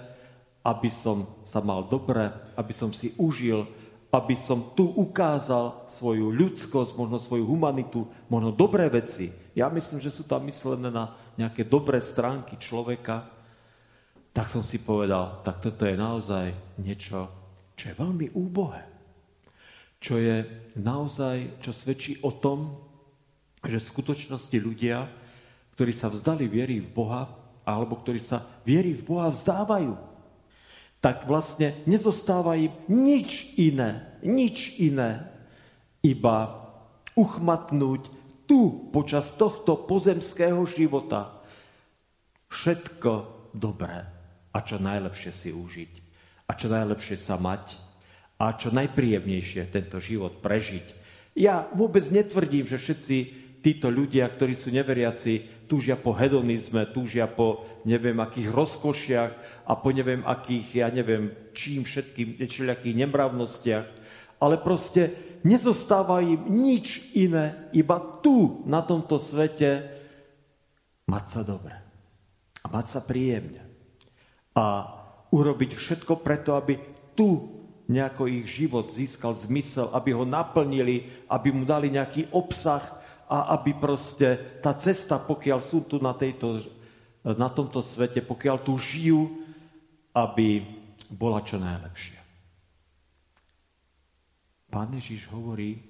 aby 0.62 0.90
som 0.90 1.42
sa 1.42 1.58
mal 1.58 1.86
dobre, 1.90 2.30
aby 2.54 2.70
som 2.70 2.94
si 2.94 3.14
užil 3.18 3.66
aby 4.12 4.36
som 4.36 4.76
tu 4.76 4.92
ukázal 4.92 5.88
svoju 5.88 6.28
ľudskosť, 6.28 7.00
možno 7.00 7.16
svoju 7.16 7.48
humanitu, 7.48 8.04
možno 8.28 8.52
dobré 8.52 8.92
veci. 8.92 9.32
Ja 9.56 9.72
myslím, 9.72 10.04
že 10.04 10.12
sú 10.12 10.28
tam 10.28 10.44
myslené 10.44 10.92
na 10.92 11.16
nejaké 11.40 11.64
dobré 11.64 11.96
stránky 11.96 12.60
človeka. 12.60 13.24
Tak 14.36 14.52
som 14.52 14.60
si 14.60 14.84
povedal, 14.84 15.40
tak 15.40 15.64
toto 15.64 15.88
je 15.88 15.96
naozaj 15.96 16.52
niečo, 16.76 17.32
čo 17.72 17.88
je 17.88 17.96
veľmi 17.96 18.36
úbohé. 18.36 18.84
Čo 19.96 20.20
je 20.20 20.44
naozaj, 20.76 21.64
čo 21.64 21.72
svedčí 21.72 22.20
o 22.20 22.36
tom, 22.36 22.76
že 23.64 23.80
v 23.80 23.90
skutočnosti 23.96 24.56
ľudia, 24.60 25.08
ktorí 25.72 25.92
sa 25.96 26.12
vzdali 26.12 26.52
viery 26.52 26.84
v 26.84 26.92
Boha, 26.92 27.32
alebo 27.64 27.96
ktorí 27.96 28.20
sa 28.20 28.44
viery 28.68 28.92
v 28.92 29.06
Boha 29.08 29.32
vzdávajú, 29.32 30.11
tak 31.02 31.26
vlastne 31.26 31.82
nezostáva 31.84 32.54
im 32.54 32.70
nič 32.86 33.58
iné, 33.58 34.06
nič 34.22 34.78
iné, 34.78 35.26
iba 35.98 36.62
uchmatnúť 37.18 38.06
tu 38.46 38.90
počas 38.94 39.34
tohto 39.34 39.82
pozemského 39.84 40.62
života 40.64 41.42
všetko 42.48 43.12
dobré 43.50 44.06
a 44.54 44.58
čo 44.62 44.78
najlepšie 44.78 45.32
si 45.34 45.50
užiť 45.50 45.92
a 46.46 46.52
čo 46.54 46.70
najlepšie 46.70 47.16
sa 47.18 47.34
mať 47.34 47.76
a 48.38 48.54
čo 48.54 48.70
najpríjemnejšie 48.74 49.70
tento 49.70 50.02
život 50.02 50.38
prežiť. 50.42 50.86
Ja 51.38 51.66
vôbec 51.72 52.04
netvrdím, 52.12 52.68
že 52.68 52.76
všetci 52.76 53.16
títo 53.62 53.88
ľudia, 53.88 54.26
ktorí 54.28 54.52
sú 54.52 54.74
neveriaci, 54.74 55.48
túžia 55.72 55.96
po 55.96 56.12
hedonizme, 56.12 56.84
túžia 56.92 57.24
po 57.24 57.64
neviem 57.88 58.20
akých 58.20 58.52
rozkošiach 58.52 59.32
a 59.64 59.72
po 59.72 59.88
neviem 59.88 60.20
akých, 60.28 60.84
ja 60.84 60.88
neviem 60.92 61.32
čím 61.56 61.88
všetkým, 61.88 62.44
všelijakých 62.44 63.00
nemravnostiach, 63.08 63.86
ale 64.36 64.60
proste 64.60 65.16
nezostáva 65.40 66.20
im 66.20 66.44
nič 66.52 67.16
iné, 67.16 67.72
iba 67.72 67.96
tu, 68.20 68.60
na 68.68 68.84
tomto 68.84 69.16
svete, 69.16 70.02
Mať 71.12 71.24
sa 71.28 71.40
dobre. 71.42 71.74
A 72.62 72.66
mať 72.70 72.86
sa 72.88 73.00
príjemne. 73.02 73.66
A 74.54 74.86
urobiť 75.28 75.74
všetko 75.74 76.22
preto, 76.22 76.54
aby 76.54 76.78
tu 77.12 77.60
nejako 77.90 78.30
ich 78.30 78.46
život 78.48 78.88
získal 78.88 79.34
zmysel, 79.34 79.90
aby 79.92 80.14
ho 80.14 80.22
naplnili, 80.22 81.10
aby 81.26 81.50
mu 81.50 81.66
dali 81.66 81.90
nejaký 81.90 82.30
obsah 82.30 83.01
a 83.32 83.56
aby 83.56 83.72
proste 83.72 84.60
tá 84.60 84.76
cesta, 84.76 85.16
pokiaľ 85.16 85.56
sú 85.64 85.88
tu 85.88 85.96
na, 85.96 86.12
tejto, 86.12 86.60
na 87.24 87.48
tomto 87.48 87.80
svete, 87.80 88.20
pokiaľ 88.20 88.60
tu 88.60 88.76
žijú, 88.76 89.24
aby 90.12 90.60
bola 91.08 91.40
čo 91.40 91.56
najlepšia. 91.56 92.20
Pán 94.68 94.92
Ježiš 94.92 95.32
hovorí, 95.32 95.80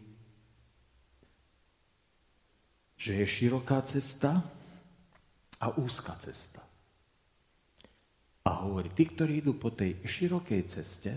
že 2.95 3.19
je 3.19 3.27
široká 3.27 3.83
cesta 3.83 4.39
a 5.59 5.67
úzka 5.75 6.15
cesta. 6.23 6.63
A 8.47 8.51
hovorí, 8.63 8.95
tí, 8.95 9.11
ktorí 9.11 9.43
idú 9.43 9.59
po 9.59 9.75
tej 9.75 10.03
širokej 10.07 10.63
ceste, 10.71 11.11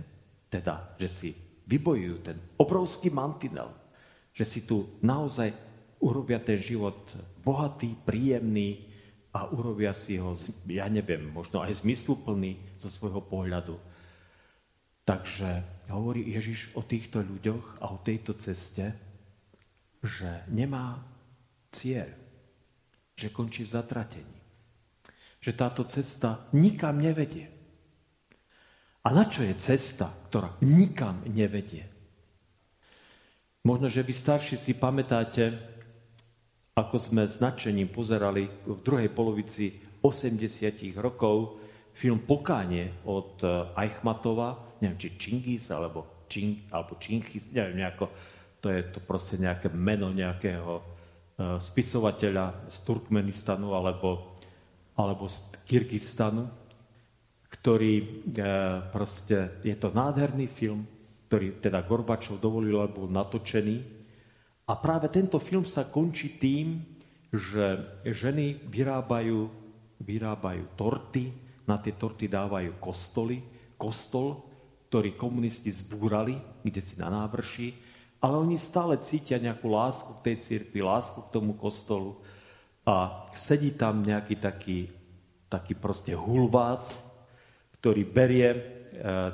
teda, 0.50 0.98
že 0.98 1.10
si 1.10 1.30
vybojujú 1.66 2.18
ten 2.22 2.38
obrovský 2.58 3.14
mantinel, 3.14 3.70
že 4.30 4.46
si 4.46 4.66
tu 4.66 5.02
naozaj 5.02 5.65
urobia 6.06 6.38
ten 6.38 6.62
život 6.62 7.18
bohatý, 7.42 7.98
príjemný 8.06 8.86
a 9.34 9.50
urobia 9.50 9.92
si 9.92 10.22
ho, 10.22 10.38
ja 10.70 10.86
neviem, 10.86 11.26
možno 11.34 11.66
aj 11.66 11.82
zmysluplný 11.82 12.78
zo 12.78 12.88
svojho 12.88 13.26
pohľadu. 13.26 13.76
Takže 15.02 15.66
hovorí 15.90 16.30
Ježiš 16.30 16.78
o 16.78 16.86
týchto 16.86 17.26
ľuďoch 17.26 17.82
a 17.82 17.90
o 17.90 18.02
tejto 18.06 18.38
ceste, 18.38 18.94
že 20.06 20.46
nemá 20.54 21.02
cieľ, 21.74 22.10
že 23.18 23.34
končí 23.34 23.66
v 23.66 23.74
zatratení 23.74 24.36
že 25.46 25.54
táto 25.54 25.86
cesta 25.86 26.50
nikam 26.58 26.98
nevedie. 26.98 27.46
A 29.06 29.14
na 29.14 29.30
čo 29.30 29.46
je 29.46 29.54
cesta, 29.62 30.10
ktorá 30.26 30.58
nikam 30.66 31.22
nevedie? 31.30 31.86
Možno, 33.62 33.86
že 33.86 34.02
vy 34.02 34.10
starší 34.10 34.58
si 34.58 34.74
pamätáte, 34.74 35.54
ako 36.76 36.96
sme 37.00 37.24
s 37.24 37.40
nadšením 37.40 37.88
pozerali 37.88 38.52
v 38.68 38.80
druhej 38.84 39.08
polovici 39.16 39.80
80 40.04 40.92
rokov 41.00 41.60
film 41.96 42.22
Pokánie 42.28 43.02
od 43.08 43.40
eh, 43.42 43.84
Eichmatova, 43.88 44.78
neviem, 44.84 45.00
či 45.00 45.16
Čingis, 45.16 45.72
alebo, 45.72 46.28
Čing, 46.28 46.68
alebo 46.70 47.00
Činchis, 47.00 47.50
neviem, 47.56 47.80
nejako, 47.80 48.12
to 48.60 48.68
je 48.70 48.82
to 48.92 49.00
proste 49.00 49.40
nejaké 49.40 49.70
meno 49.70 50.10
nejakého 50.10 50.74
uh, 50.82 51.62
spisovateľa 51.62 52.66
z 52.66 52.78
Turkmenistanu, 52.82 53.78
alebo 53.78 54.36
alebo 54.96 55.28
z 55.28 55.52
Kyrgyzstanu, 55.68 56.48
ktorý 57.52 57.94
e, 58.00 58.06
proste, 58.92 59.60
je 59.64 59.76
to 59.76 59.92
nádherný 59.92 60.48
film, 60.48 60.88
ktorý 61.28 61.60
teda 61.60 61.84
Gorbačov 61.84 62.40
dovolil, 62.40 62.80
alebo 62.80 63.06
bol 63.06 63.10
natočený. 63.12 63.95
A 64.66 64.74
práve 64.74 65.14
tento 65.14 65.38
film 65.38 65.62
sa 65.62 65.86
končí 65.86 66.42
tým, 66.42 66.82
že 67.30 67.86
ženy 68.02 68.66
vyrábajú, 68.66 69.46
vyrábajú 70.02 70.64
torty, 70.74 71.30
na 71.70 71.78
tie 71.78 71.94
torty 71.94 72.26
dávajú 72.26 72.78
kostoly, 72.82 73.42
kostol, 73.78 74.42
ktorý 74.90 75.14
komunisti 75.18 75.70
zbúrali, 75.70 76.38
kde 76.66 76.82
si 76.82 76.98
na 76.98 77.10
návrši, 77.14 77.74
ale 78.22 78.42
oni 78.42 78.58
stále 78.58 78.98
cítia 79.02 79.38
nejakú 79.38 79.70
lásku 79.70 80.18
k 80.18 80.24
tej 80.32 80.36
cirkvi, 80.42 80.82
lásku 80.82 81.20
k 81.30 81.34
tomu 81.34 81.54
kostolu 81.54 82.22
a 82.86 83.26
sedí 83.34 83.74
tam 83.74 84.02
nejaký 84.02 84.36
taký, 84.42 84.90
taký 85.50 85.78
proste 85.78 86.18
hulvát, 86.18 86.86
ktorý 87.82 88.02
berie 88.06 88.50
e, 88.50 88.60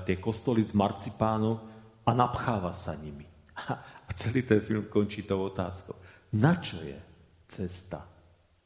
tie 0.07 0.17
kostoly 0.19 0.59
z 0.63 0.75
marcipánu 0.75 1.55
a 2.03 2.11
napcháva 2.11 2.75
sa 2.75 2.95
nimi. 2.99 3.27
Celý 4.15 4.43
ten 4.43 4.61
film 4.61 4.85
končí 4.91 5.23
tou 5.23 5.47
otázkou. 5.47 5.95
Na 6.37 6.59
čo 6.59 6.79
je 6.83 6.95
cesta, 7.47 8.03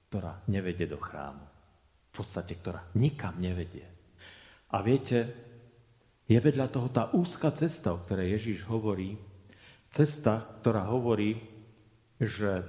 ktorá 0.10 0.46
nevedie 0.50 0.86
do 0.86 1.02
chrámu? 1.02 1.46
V 2.10 2.24
podstate, 2.24 2.56
ktorá 2.58 2.86
nikam 2.96 3.36
nevedie. 3.41 3.86
A 4.72 4.82
viete, 4.82 5.34
je 6.26 6.39
vedľa 6.41 6.68
toho 6.74 6.89
tá 6.89 7.14
úzka 7.14 7.54
cesta, 7.54 7.93
o 7.93 8.02
ktorej 8.02 8.39
Ježíš 8.39 8.66
hovorí, 8.66 9.18
cesta, 9.93 10.41
ktorá 10.62 10.89
hovorí, 10.89 11.38
že 12.18 12.66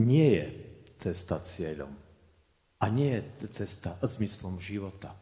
nie 0.00 0.40
je 0.40 0.46
cesta 1.00 1.40
cieľom 1.40 1.92
a 2.80 2.84
nie 2.88 3.16
je 3.16 3.48
cesta 3.52 3.96
zmyslom 4.00 4.60
života, 4.60 5.12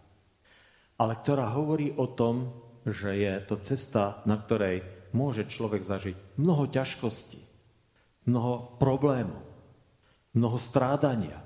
ale 0.99 1.18
ktorá 1.18 1.51
hovorí 1.55 1.95
o 1.95 2.07
tom, 2.11 2.51
že 2.87 3.18
je 3.18 3.33
to 3.47 3.59
cesta, 3.62 4.22
na 4.26 4.39
ktorej 4.39 4.97
môže 5.12 5.48
človek 5.48 5.82
zažiť 5.84 6.16
mnoho 6.40 6.68
ťažkostí, 6.68 7.40
mnoho 8.28 8.76
problémov, 8.80 9.40
mnoho 10.36 10.59
strádania. 10.61 11.40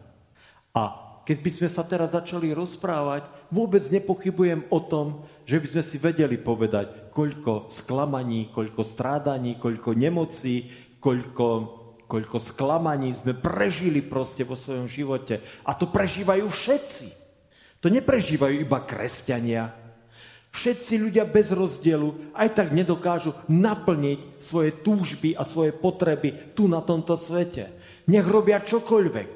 A 0.72 0.82
keď 1.22 1.38
by 1.38 1.50
sme 1.54 1.68
sa 1.70 1.86
teraz 1.86 2.18
začali 2.18 2.50
rozprávať, 2.50 3.30
vôbec 3.54 3.82
nepochybujem 3.86 4.66
o 4.74 4.78
tom, 4.82 5.22
že 5.46 5.62
by 5.62 5.66
sme 5.70 5.82
si 5.86 5.96
vedeli 6.02 6.36
povedať, 6.38 7.14
koľko 7.14 7.70
sklamaní, 7.70 8.50
koľko 8.50 8.82
strádaní, 8.82 9.58
koľko 9.58 9.94
nemocí, 9.94 10.66
koľko 10.98 11.78
koľko 12.12 12.44
sklamaní 12.44 13.08
sme 13.16 13.32
prežili 13.32 14.04
proste 14.04 14.44
vo 14.44 14.52
svojom 14.52 14.84
živote. 14.84 15.40
A 15.64 15.72
to 15.72 15.88
prežívajú 15.88 16.44
všetci. 16.44 17.08
To 17.80 17.88
neprežívajú 17.88 18.60
iba 18.60 18.84
kresťania. 18.84 19.72
Všetci 20.53 21.00
ľudia 21.00 21.24
bez 21.24 21.48
rozdielu 21.57 22.36
aj 22.36 22.48
tak 22.61 22.68
nedokážu 22.76 23.32
naplniť 23.48 24.36
svoje 24.36 24.84
túžby 24.84 25.32
a 25.32 25.48
svoje 25.48 25.72
potreby 25.72 26.53
tu 26.53 26.68
na 26.68 26.84
tomto 26.84 27.16
svete. 27.16 27.72
Nech 28.12 28.28
robia 28.28 28.61
čokoľvek. 28.61 29.30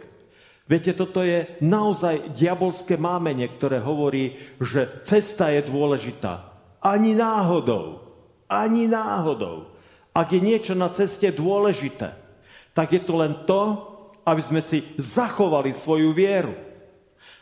Viete, 0.67 0.93
toto 0.93 1.23
je 1.23 1.57
naozaj 1.63 2.37
diabolské 2.37 2.99
mámenie, 3.01 3.49
ktoré 3.49 3.81
hovorí, 3.81 4.35
že 4.61 5.01
cesta 5.07 5.49
je 5.55 5.65
dôležitá. 5.65 6.53
Ani 6.85 7.17
náhodou. 7.17 8.03
Ani 8.51 8.85
náhodou. 8.85 9.73
Ak 10.13 10.35
je 10.35 10.41
niečo 10.43 10.75
na 10.77 10.93
ceste 10.93 11.33
dôležité, 11.33 12.13
tak 12.77 12.93
je 12.93 13.01
to 13.01 13.15
len 13.17 13.47
to, 13.49 13.79
aby 14.27 14.43
sme 14.43 14.61
si 14.61 14.83
zachovali 14.99 15.71
svoju 15.71 16.11
vieru. 16.11 16.53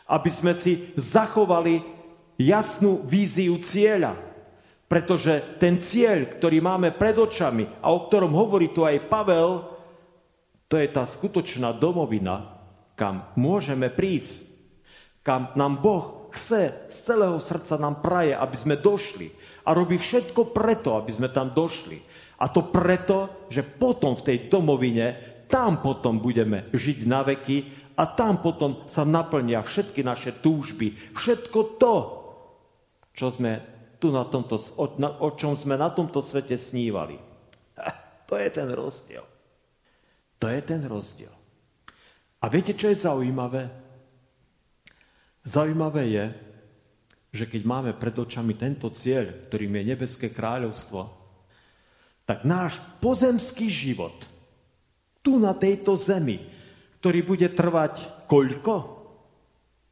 Aby 0.05 0.29
sme 0.29 0.53
si 0.53 0.93
zachovali 0.93 1.94
jasnú 2.39 3.03
víziu 3.03 3.57
cieľa. 3.59 4.15
Pretože 4.85 5.57
ten 5.57 5.81
cieľ, 5.81 6.29
ktorý 6.37 6.61
máme 6.61 6.93
pred 6.93 7.17
očami 7.17 7.65
a 7.81 7.89
o 7.89 8.05
ktorom 8.05 8.31
hovorí 8.37 8.69
tu 8.69 8.85
aj 8.85 9.09
Pavel, 9.09 9.65
to 10.69 10.77
je 10.77 10.87
tá 10.93 11.05
skutočná 11.05 11.73
domovina, 11.73 12.61
kam 12.93 13.33
môžeme 13.33 13.89
prísť. 13.89 14.53
Kam 15.25 15.57
nám 15.57 15.81
Boh 15.81 16.29
chce 16.29 16.85
z 16.85 16.97
celého 17.01 17.41
srdca 17.41 17.81
nám 17.81 18.03
praje, 18.03 18.37
aby 18.37 18.55
sme 18.59 18.75
došli. 18.77 19.31
A 19.65 19.73
robí 19.73 19.97
všetko 19.97 20.53
preto, 20.53 20.93
aby 20.93 21.09
sme 21.09 21.33
tam 21.33 21.49
došli. 21.49 21.97
A 22.37 22.45
to 22.51 22.69
preto, 22.69 23.47
že 23.49 23.65
potom 23.65 24.13
v 24.13 24.25
tej 24.25 24.37
domovine, 24.51 25.07
tam 25.49 25.81
potom 25.81 26.21
budeme 26.21 26.69
žiť 26.75 26.99
na 27.07 27.25
veky 27.25 27.57
a 27.95 28.03
tam 28.11 28.43
potom 28.43 28.85
sa 28.91 29.07
naplnia 29.07 29.63
všetky 29.63 30.03
naše 30.03 30.43
túžby. 30.43 31.15
Všetko 31.15 31.59
to, 31.79 31.93
čo 33.15 33.31
sme 33.31 33.63
tu 33.97 34.11
na 34.11 34.27
tomto, 34.27 34.59
o, 34.75 34.85
na, 34.99 35.15
o 35.23 35.31
čom 35.33 35.55
sme 35.55 35.79
na 35.79 35.87
tomto 35.89 36.19
svete 36.19 36.59
snívali. 36.59 37.17
To 38.25 38.41
je 38.41 38.49
ten 38.49 38.65
rozdiel. 38.73 39.21
To 40.41 40.49
je 40.49 40.61
ten 40.65 40.81
rozdiel. 40.81 41.29
A 42.41 42.49
viete, 42.49 42.73
čo 42.73 42.89
je 42.89 42.97
zaujímavé? 42.97 43.69
Zaujímavé 45.45 46.03
je, 46.09 46.25
že 47.29 47.45
keď 47.45 47.61
máme 47.69 47.91
pred 47.93 48.17
očami 48.17 48.57
tento 48.57 48.89
cieľ, 48.89 49.45
ktorým 49.45 49.77
je 49.77 49.83
nebeské 49.93 50.33
kráľovstvo, 50.33 51.05
tak 52.25 52.41
náš 52.41 52.81
pozemský 52.97 53.69
život 53.69 54.25
tu 55.21 55.37
na 55.37 55.53
tejto 55.53 55.93
zemi, 55.93 56.41
ktorý 56.97 57.21
bude 57.21 57.45
trvať 57.53 58.25
koľko? 58.25 59.05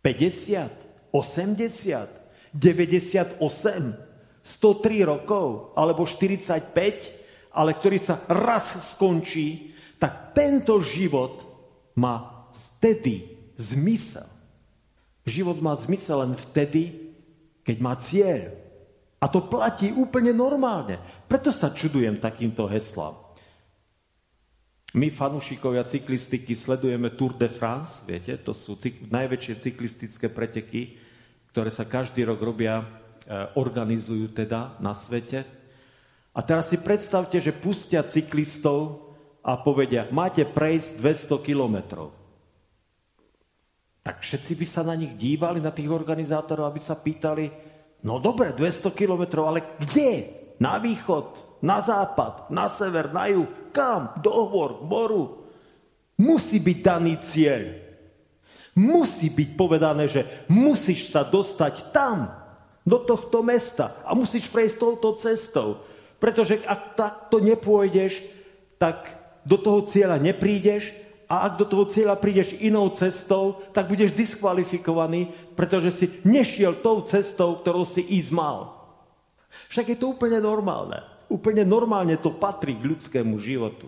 50, 0.01 1.13
80, 1.13 2.22
98, 2.53 3.41
103 3.41 5.09
rokov 5.09 5.73
alebo 5.73 6.05
45, 6.05 7.53
ale 7.53 7.71
ktorý 7.73 7.97
sa 7.97 8.21
raz 8.29 8.93
skončí, 8.93 9.73
tak 9.97 10.37
tento 10.37 10.77
život 10.77 11.41
má 11.97 12.45
vtedy 12.49 13.33
zmysel. 13.57 14.27
Život 15.23 15.63
má 15.63 15.71
zmysel 15.73 16.27
len 16.27 16.33
vtedy, 16.35 17.13
keď 17.63 17.77
má 17.79 17.93
cieľ. 17.95 18.51
A 19.23 19.31
to 19.31 19.39
platí 19.47 19.95
úplne 19.95 20.35
normálne. 20.35 20.99
Preto 21.31 21.55
sa 21.55 21.71
čudujem 21.71 22.19
takýmto 22.19 22.67
heslám. 22.67 23.15
My, 24.93 25.09
fanúšikovia 25.09 25.87
cyklistiky, 25.89 26.53
sledujeme 26.53 27.15
Tour 27.17 27.33
de 27.33 27.49
France, 27.49 28.05
viete, 28.05 28.37
to 28.37 28.53
sú 28.53 28.77
cyk- 28.77 29.09
najväčšie 29.09 29.53
cyklistické 29.57 30.29
preteky, 30.29 31.01
ktoré 31.53 31.69
sa 31.69 31.85
každý 31.85 32.25
rok 32.25 32.41
robia, 32.41 32.81
e, 32.81 32.85
organizujú 33.53 34.33
teda 34.33 34.81
na 34.81 34.89
svete. 34.97 35.45
A 36.33 36.41
teraz 36.41 36.73
si 36.73 36.81
predstavte, 36.81 37.37
že 37.37 37.53
pustia 37.53 38.01
cyklistov 38.01 39.13
a 39.45 39.61
povedia, 39.61 40.09
máte 40.09 40.49
prejsť 40.49 40.97
200 40.97 41.45
kilometrov. 41.45 42.09
Tak 44.01 44.25
všetci 44.25 44.57
by 44.57 44.65
sa 44.65 44.81
na 44.81 44.97
nich 44.97 45.13
dívali, 45.13 45.61
na 45.61 45.69
tých 45.69 45.93
organizátorov, 45.93 46.73
aby 46.73 46.81
sa 46.81 46.97
pýtali, 46.97 47.45
no 48.01 48.17
dobre, 48.17 48.57
200 48.57 48.89
kilometrov, 48.89 49.45
ale 49.45 49.77
kde? 49.77 50.41
Na 50.57 50.81
východ, 50.81 51.61
na 51.61 51.77
západ, 51.85 52.49
na 52.49 52.65
sever, 52.65 53.13
na 53.13 53.29
juh, 53.29 53.69
kam, 53.69 54.17
dohovor, 54.25 54.81
k 54.81 54.83
moru. 54.89 55.23
Musí 56.17 56.57
byť 56.57 56.77
daný 56.81 57.13
cieľ. 57.21 57.82
Musí 58.73 59.29
byť 59.29 59.49
povedané, 59.53 60.09
že 60.09 60.45
musíš 60.49 61.13
sa 61.13 61.21
dostať 61.21 61.93
tam, 61.93 62.43
do 62.83 62.99
tohto 62.99 63.39
mesta 63.43 63.95
a 64.03 64.11
musíš 64.11 64.51
prejsť 64.51 64.75
touto 64.75 65.15
cestou. 65.15 65.79
Pretože 66.19 66.59
ak 66.63 66.95
takto 66.95 67.39
nepôjdeš, 67.39 68.23
tak 68.79 69.07
do 69.43 69.59
toho 69.59 69.83
cieľa 69.83 70.19
neprídeš 70.19 70.91
a 71.27 71.47
ak 71.47 71.59
do 71.59 71.65
toho 71.67 71.87
cieľa 71.87 72.19
prídeš 72.19 72.55
inou 72.59 72.91
cestou, 72.91 73.63
tak 73.71 73.87
budeš 73.87 74.11
diskvalifikovaný, 74.11 75.31
pretože 75.55 75.91
si 75.91 76.05
nešiel 76.27 76.79
tou 76.83 77.03
cestou, 77.03 77.59
ktorou 77.59 77.87
si 77.87 78.03
ísť 78.03 78.31
mal. 78.35 78.75
Však 79.71 79.95
je 79.95 79.97
to 79.99 80.11
úplne 80.11 80.43
normálne. 80.43 80.99
Úplne 81.31 81.63
normálne 81.63 82.19
to 82.19 82.35
patrí 82.35 82.75
k 82.75 82.87
ľudskému 82.93 83.39
životu. 83.39 83.87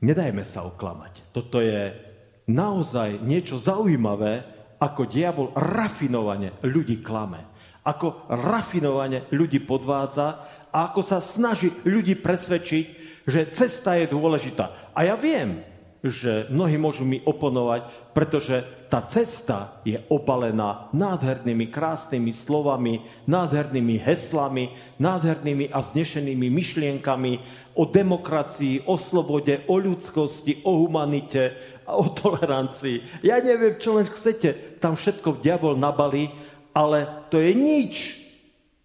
Nedajme 0.00 0.42
sa 0.42 0.64
oklamať. 0.64 1.34
Toto 1.36 1.60
je 1.60 2.07
naozaj 2.48 3.20
niečo 3.20 3.60
zaujímavé, 3.60 4.42
ako 4.80 5.04
diabol 5.04 5.52
rafinovane 5.54 6.58
ľudí 6.64 7.04
klame. 7.04 7.44
Ako 7.84 8.28
rafinovane 8.28 9.28
ľudí 9.32 9.64
podvádza 9.64 10.26
a 10.72 10.92
ako 10.92 11.00
sa 11.04 11.18
snaží 11.20 11.72
ľudí 11.84 12.18
presvedčiť, 12.18 12.84
že 13.28 13.48
cesta 13.52 13.96
je 14.00 14.08
dôležitá. 14.08 14.92
A 14.96 15.04
ja 15.04 15.16
viem, 15.16 15.64
že 15.98 16.46
mnohí 16.48 16.78
môžu 16.78 17.02
mi 17.02 17.18
oponovať, 17.26 18.14
pretože 18.14 18.62
tá 18.86 19.02
cesta 19.04 19.82
je 19.82 19.98
obalená 20.08 20.86
nádhernými, 20.94 21.68
krásnymi 21.68 22.30
slovami, 22.30 23.02
nádhernými 23.26 23.98
heslami, 23.98 24.72
nádhernými 25.02 25.74
a 25.74 25.82
znešenými 25.82 26.46
myšlienkami 26.48 27.32
o 27.74 27.84
demokracii, 27.84 28.86
o 28.86 28.94
slobode, 28.94 29.66
o 29.66 29.74
ľudskosti, 29.74 30.62
o 30.62 30.86
humanite 30.86 31.58
a 31.88 31.96
o 31.96 32.12
tolerancii. 32.12 33.24
Ja 33.24 33.40
neviem, 33.40 33.80
čo 33.80 33.96
len 33.96 34.04
chcete. 34.04 34.76
Tam 34.76 34.92
všetko 34.92 35.40
diabol 35.40 35.80
nabalí, 35.80 36.28
ale 36.76 37.08
to 37.32 37.40
je 37.40 37.56
nič. 37.56 37.94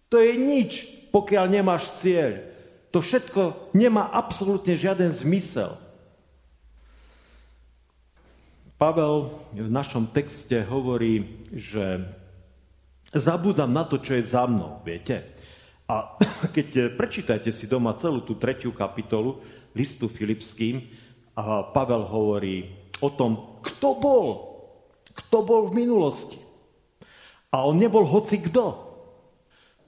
To 0.08 0.16
je 0.16 0.32
nič, 0.40 0.88
pokiaľ 1.12 1.44
nemáš 1.52 2.00
cieľ. 2.00 2.40
To 2.96 3.04
všetko 3.04 3.74
nemá 3.76 4.08
absolútne 4.08 4.72
žiaden 4.72 5.12
zmysel. 5.12 5.76
Pavel 8.80 9.36
v 9.52 9.68
našom 9.68 10.08
texte 10.08 10.64
hovorí, 10.64 11.44
že 11.52 12.08
zabúdam 13.12 13.68
na 13.68 13.84
to, 13.84 14.00
čo 14.00 14.16
je 14.16 14.24
za 14.24 14.48
mnou, 14.48 14.80
viete. 14.80 15.28
A 15.84 16.16
keď 16.56 16.96
prečítajte 16.96 17.52
si 17.52 17.68
doma 17.68 17.92
celú 18.00 18.24
tú 18.24 18.32
tretiu 18.40 18.72
kapitolu 18.72 19.44
listu 19.76 20.08
Filipským, 20.08 21.04
a 21.34 21.66
Pavel 21.66 22.06
hovorí 22.06 22.83
o 23.00 23.08
tom, 23.10 23.60
kto 23.62 23.98
bol, 23.98 24.26
kto 25.14 25.38
bol 25.42 25.70
v 25.70 25.86
minulosti. 25.86 26.38
A 27.54 27.62
on 27.66 27.78
nebol 27.78 28.02
hoci 28.02 28.42
kto. 28.42 28.82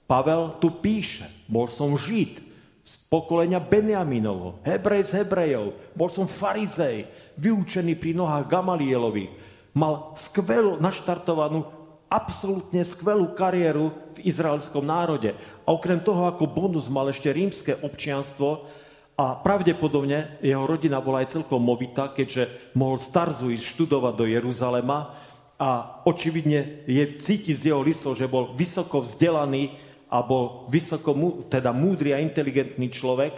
Pavel 0.07 0.55
tu 0.63 0.71
píše, 0.79 1.27
bol 1.51 1.67
som 1.67 1.91
Žid 1.99 2.39
z 2.87 2.93
pokolenia 3.11 3.59
Benjaminovho, 3.59 4.63
Hebrej 4.63 5.11
z 5.11 5.19
Hebrejov, 5.19 5.75
bol 5.91 6.07
som 6.07 6.23
farizej, 6.23 7.03
vyučený 7.35 7.99
pri 7.99 8.15
nohách 8.15 8.47
Gamalielovi, 8.47 9.27
mal 9.75 10.15
skvelú 10.15 10.79
naštartovanú, 10.79 11.67
absolútne 12.07 12.79
skvelú 12.87 13.35
kariéru 13.35 13.91
v 14.15 14.31
izraelskom 14.31 14.87
národe. 14.87 15.35
A 15.67 15.75
okrem 15.75 15.99
toho, 15.99 16.31
ako 16.31 16.47
bonus 16.47 16.87
mal 16.87 17.11
ešte 17.11 17.27
rímske 17.27 17.75
občianstvo 17.83 18.63
a 19.17 19.33
pravdepodobne 19.33 20.37
jeho 20.45 20.69
rodina 20.69 21.01
bola 21.01 21.25
aj 21.25 21.41
celkom 21.41 21.57
movita, 21.57 22.13
keďže 22.13 22.73
mohol 22.77 23.01
z 23.01 23.07
Tarzu 23.09 23.49
ísť 23.49 23.65
študovať 23.73 24.13
do 24.13 24.25
Jeruzalema 24.29 25.17
a 25.57 25.69
očividne 26.05 26.85
je 26.85 27.17
cítiť 27.17 27.55
z 27.57 27.63
jeho 27.73 27.81
listov, 27.81 28.13
že 28.13 28.29
bol 28.29 28.53
vysoko 28.53 29.01
vzdelaný 29.01 29.73
a 30.13 30.21
bol 30.21 30.69
vysoko, 30.69 31.17
teda 31.49 31.73
múdry 31.73 32.13
a 32.13 32.21
inteligentný 32.21 32.93
človek, 32.93 33.33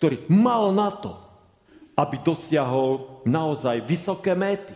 ktorý 0.00 0.24
mal 0.32 0.72
na 0.72 0.88
to, 0.88 1.12
aby 1.92 2.24
dosiahol 2.24 3.20
naozaj 3.28 3.84
vysoké 3.84 4.32
méty, 4.32 4.72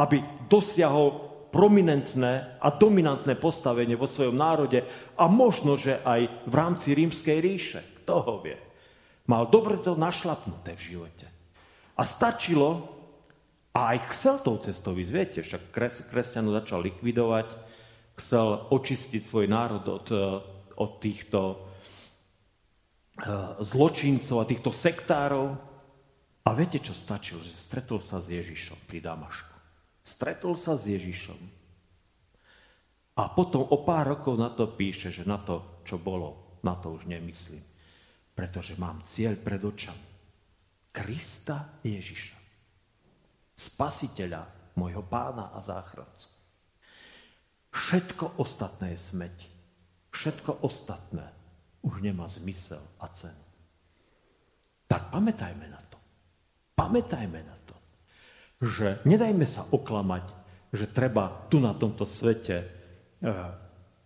aby 0.00 0.24
dosiahol 0.48 1.20
prominentné 1.52 2.56
a 2.64 2.72
dominantné 2.72 3.36
postavenie 3.36 3.92
vo 3.92 4.08
svojom 4.08 4.40
národe 4.40 4.88
a 5.20 5.24
možno, 5.28 5.76
že 5.76 6.00
aj 6.00 6.48
v 6.48 6.54
rámci 6.56 6.96
rímskej 6.96 7.38
ríše. 7.44 7.80
Kto 8.02 8.24
ho 8.24 8.34
vie? 8.40 8.65
Mal 9.26 9.50
dobre 9.50 9.82
to 9.82 9.98
našlapnuté 9.98 10.78
v 10.78 10.94
živote. 10.94 11.26
A 11.98 12.06
stačilo, 12.06 12.86
a 13.74 13.94
aj 13.94 14.14
chcel 14.14 14.38
tou 14.40 14.56
cestou 14.62 14.94
ísť, 14.94 15.12
viete, 15.12 15.40
však 15.42 15.62
kres, 15.74 16.06
kresťanu 16.06 16.54
začal 16.54 16.86
likvidovať, 16.86 17.50
chcel 18.16 18.72
očistiť 18.72 19.20
svoj 19.20 19.46
národ 19.50 19.84
od, 19.84 20.06
od 20.78 20.90
týchto 21.02 21.40
eh, 21.52 21.56
zločincov 23.60 24.36
a 24.40 24.48
týchto 24.48 24.70
sektárov, 24.70 25.46
a 26.46 26.54
viete, 26.54 26.78
čo 26.78 26.94
stačilo? 26.94 27.42
Že 27.42 27.50
stretol 27.50 27.98
sa 27.98 28.22
s 28.22 28.30
Ježišom 28.30 28.78
pri 28.86 29.02
Damašku. 29.02 29.50
Stretol 30.06 30.54
sa 30.54 30.78
s 30.78 30.86
Ježišom. 30.86 31.40
A 33.18 33.22
potom 33.34 33.66
o 33.66 33.82
pár 33.82 34.14
rokov 34.14 34.38
na 34.38 34.54
to 34.54 34.70
píše, 34.70 35.10
že 35.10 35.26
na 35.26 35.42
to, 35.42 35.82
čo 35.82 35.98
bolo, 35.98 36.60
na 36.62 36.78
to 36.78 36.94
už 36.94 37.10
nemyslím. 37.10 37.66
Pretože 38.36 38.76
mám 38.76 39.00
cieľ 39.00 39.40
pred 39.40 39.58
očami. 39.64 40.06
Krista 40.92 41.80
Ježiša. 41.80 42.36
Spasiteľa, 43.56 44.76
môjho 44.76 45.00
pána 45.08 45.56
a 45.56 45.58
záchrancu. 45.64 46.28
Všetko 47.72 48.36
ostatné 48.40 48.92
je 48.92 49.00
smeť. 49.00 49.36
Všetko 50.12 50.64
ostatné 50.64 51.24
už 51.84 52.04
nemá 52.04 52.28
zmysel 52.28 52.80
a 53.00 53.08
cenu. 53.12 53.44
Tak 54.88 55.12
pamätajme 55.12 55.66
na 55.68 55.80
to. 55.88 55.98
Pamätajme 56.76 57.40
na 57.40 57.56
to, 57.64 57.76
že 58.60 59.00
nedajme 59.04 59.44
sa 59.48 59.64
oklamať, 59.68 60.24
že 60.72 60.92
treba 60.92 61.48
tu 61.48 61.60
na 61.60 61.72
tomto 61.72 62.04
svete 62.04 62.56
e, 62.60 62.66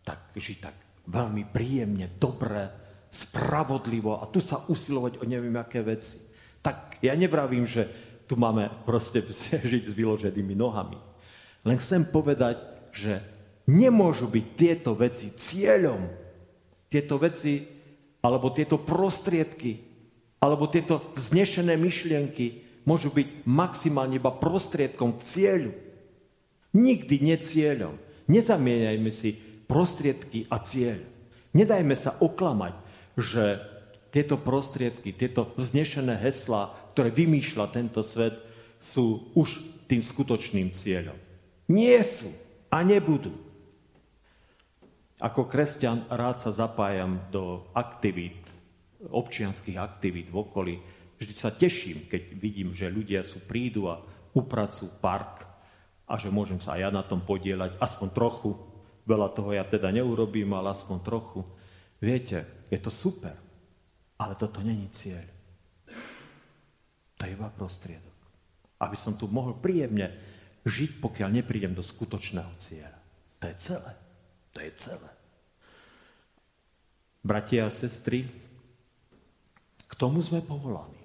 tak 0.06 0.34
žiť 0.34 0.58
tak 0.62 0.76
veľmi 1.10 1.50
príjemne, 1.50 2.06
dobre, 2.18 2.79
spravodlivo 3.10 4.22
a 4.22 4.30
tu 4.30 4.38
sa 4.38 4.62
usilovať 4.70 5.18
o 5.18 5.24
neviem 5.26 5.58
aké 5.58 5.82
veci. 5.82 6.22
Tak 6.62 7.02
ja 7.02 7.12
nevravím, 7.18 7.66
že 7.66 7.90
tu 8.30 8.38
máme 8.38 8.70
proste 8.86 9.20
žiť 9.74 9.84
s 9.90 9.98
vyloženými 9.98 10.54
nohami. 10.54 10.96
Len 11.66 11.76
chcem 11.76 12.06
povedať, 12.06 12.56
že 12.94 13.20
nemôžu 13.66 14.30
byť 14.30 14.46
tieto 14.54 14.94
veci 14.94 15.34
cieľom. 15.34 16.08
Tieto 16.86 17.18
veci 17.18 17.66
alebo 18.22 18.54
tieto 18.54 18.78
prostriedky 18.80 19.90
alebo 20.40 20.72
tieto 20.72 21.12
vznešené 21.14 21.76
myšlienky 21.76 22.64
môžu 22.88 23.12
byť 23.12 23.44
maximálne 23.44 24.16
iba 24.16 24.32
prostriedkom 24.32 25.20
k 25.20 25.26
cieľu. 25.26 25.72
Nikdy 26.72 27.16
nie 27.20 27.36
cieľom. 27.36 27.98
Nezamieňajme 28.30 29.10
si 29.12 29.36
prostriedky 29.68 30.48
a 30.48 30.62
cieľ. 30.62 31.02
Nedajme 31.50 31.94
sa 31.98 32.16
oklamať, 32.22 32.74
že 33.22 33.60
tieto 34.10 34.34
prostriedky, 34.40 35.14
tieto 35.14 35.54
vznešené 35.54 36.18
heslá, 36.18 36.74
ktoré 36.96 37.14
vymýšľa 37.14 37.66
tento 37.70 38.02
svet, 38.02 38.34
sú 38.80 39.30
už 39.38 39.62
tým 39.86 40.02
skutočným 40.02 40.74
cieľom. 40.74 41.14
Nie 41.70 42.02
sú 42.02 42.26
a 42.72 42.82
nebudú. 42.82 43.30
Ako 45.20 45.46
kresťan 45.46 46.08
rád 46.08 46.40
sa 46.40 46.50
zapájam 46.50 47.20
do 47.28 47.68
aktivít 47.76 48.40
občianských 49.08 49.80
aktivít 49.80 50.28
v 50.28 50.36
okolí. 50.36 50.74
Vždy 51.16 51.34
sa 51.36 51.48
teším, 51.52 52.04
keď 52.08 52.22
vidím, 52.36 52.76
že 52.76 52.92
ľudia 52.92 53.24
sú 53.24 53.40
prídu 53.44 53.88
a 53.88 54.04
upracujú 54.36 55.00
park 55.00 55.48
a 56.04 56.20
že 56.20 56.28
môžem 56.28 56.60
sa 56.60 56.76
aj 56.76 56.80
ja 56.84 56.90
na 56.92 57.04
tom 57.04 57.24
podielať, 57.24 57.80
aspoň 57.80 58.08
trochu. 58.12 58.50
Veľa 59.08 59.28
toho 59.32 59.56
ja 59.56 59.64
teda 59.64 59.88
neurobím, 59.88 60.52
ale 60.52 60.76
aspoň 60.76 60.98
trochu. 61.00 61.40
Viete, 62.00 62.44
je 62.70 62.78
to 62.78 62.90
super, 62.94 63.34
ale 64.14 64.38
toto 64.38 64.62
není 64.62 64.86
cieľ. 64.94 65.26
To 67.18 67.26
je 67.26 67.34
iba 67.34 67.50
prostriedok. 67.50 68.16
Aby 68.80 68.96
som 68.96 69.18
tu 69.18 69.26
mohol 69.28 69.58
príjemne 69.58 70.08
žiť, 70.64 71.02
pokiaľ 71.02 71.28
neprídem 71.42 71.74
do 71.74 71.82
skutočného 71.82 72.54
cieľa. 72.56 72.96
To 73.42 73.44
je 73.50 73.56
celé. 73.58 73.92
To 74.54 74.58
je 74.62 74.70
celé. 74.78 75.10
Bratia 77.20 77.68
a 77.68 77.70
sestry, 77.72 78.24
k 79.84 79.92
tomu 79.98 80.24
sme 80.24 80.40
povolaní. 80.40 81.02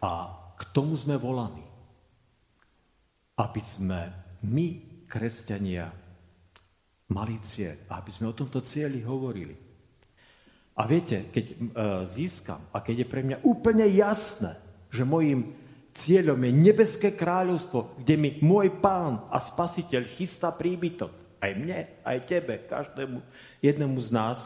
A 0.00 0.32
k 0.56 0.62
tomu 0.72 0.96
sme 0.96 1.18
volaní. 1.18 1.64
Aby 3.34 3.60
sme 3.60 4.00
my, 4.46 4.68
kresťania, 5.10 5.90
mali 7.10 7.36
cieľ. 7.42 7.76
Aby 7.90 8.10
sme 8.14 8.30
o 8.30 8.36
tomto 8.36 8.62
cieli 8.64 9.04
hovorili. 9.04 9.63
A 10.74 10.90
viete, 10.90 11.30
keď 11.30 11.44
e, 11.46 11.54
získam 12.02 12.58
a 12.74 12.82
keď 12.82 13.06
je 13.06 13.10
pre 13.10 13.22
mňa 13.22 13.38
úplne 13.46 13.86
jasné, 13.86 14.58
že 14.90 15.06
mojim 15.06 15.54
cieľom 15.94 16.42
je 16.42 16.50
nebeské 16.50 17.14
kráľovstvo, 17.14 18.02
kde 18.02 18.14
mi 18.18 18.30
môj 18.42 18.74
pán 18.82 19.22
a 19.30 19.38
spasiteľ 19.38 20.02
chystá 20.10 20.50
príbytok, 20.50 21.14
aj 21.38 21.52
mne, 21.54 21.86
aj 22.02 22.18
tebe, 22.26 22.66
každému 22.66 23.22
jednému 23.62 23.98
z 24.02 24.10
nás, 24.10 24.38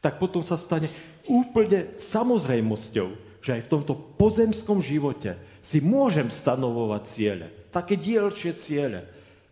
tak 0.00 0.16
potom 0.16 0.40
sa 0.40 0.56
stane 0.56 0.88
úplne 1.28 1.94
samozrejmosťou, 2.00 3.08
že 3.44 3.50
aj 3.58 3.62
v 3.68 3.72
tomto 3.76 3.94
pozemskom 4.16 4.80
živote 4.80 5.36
si 5.60 5.84
môžem 5.84 6.32
stanovovať 6.32 7.02
ciele, 7.04 7.46
také 7.68 8.00
dielčie 8.00 8.56
ciele. 8.56 9.06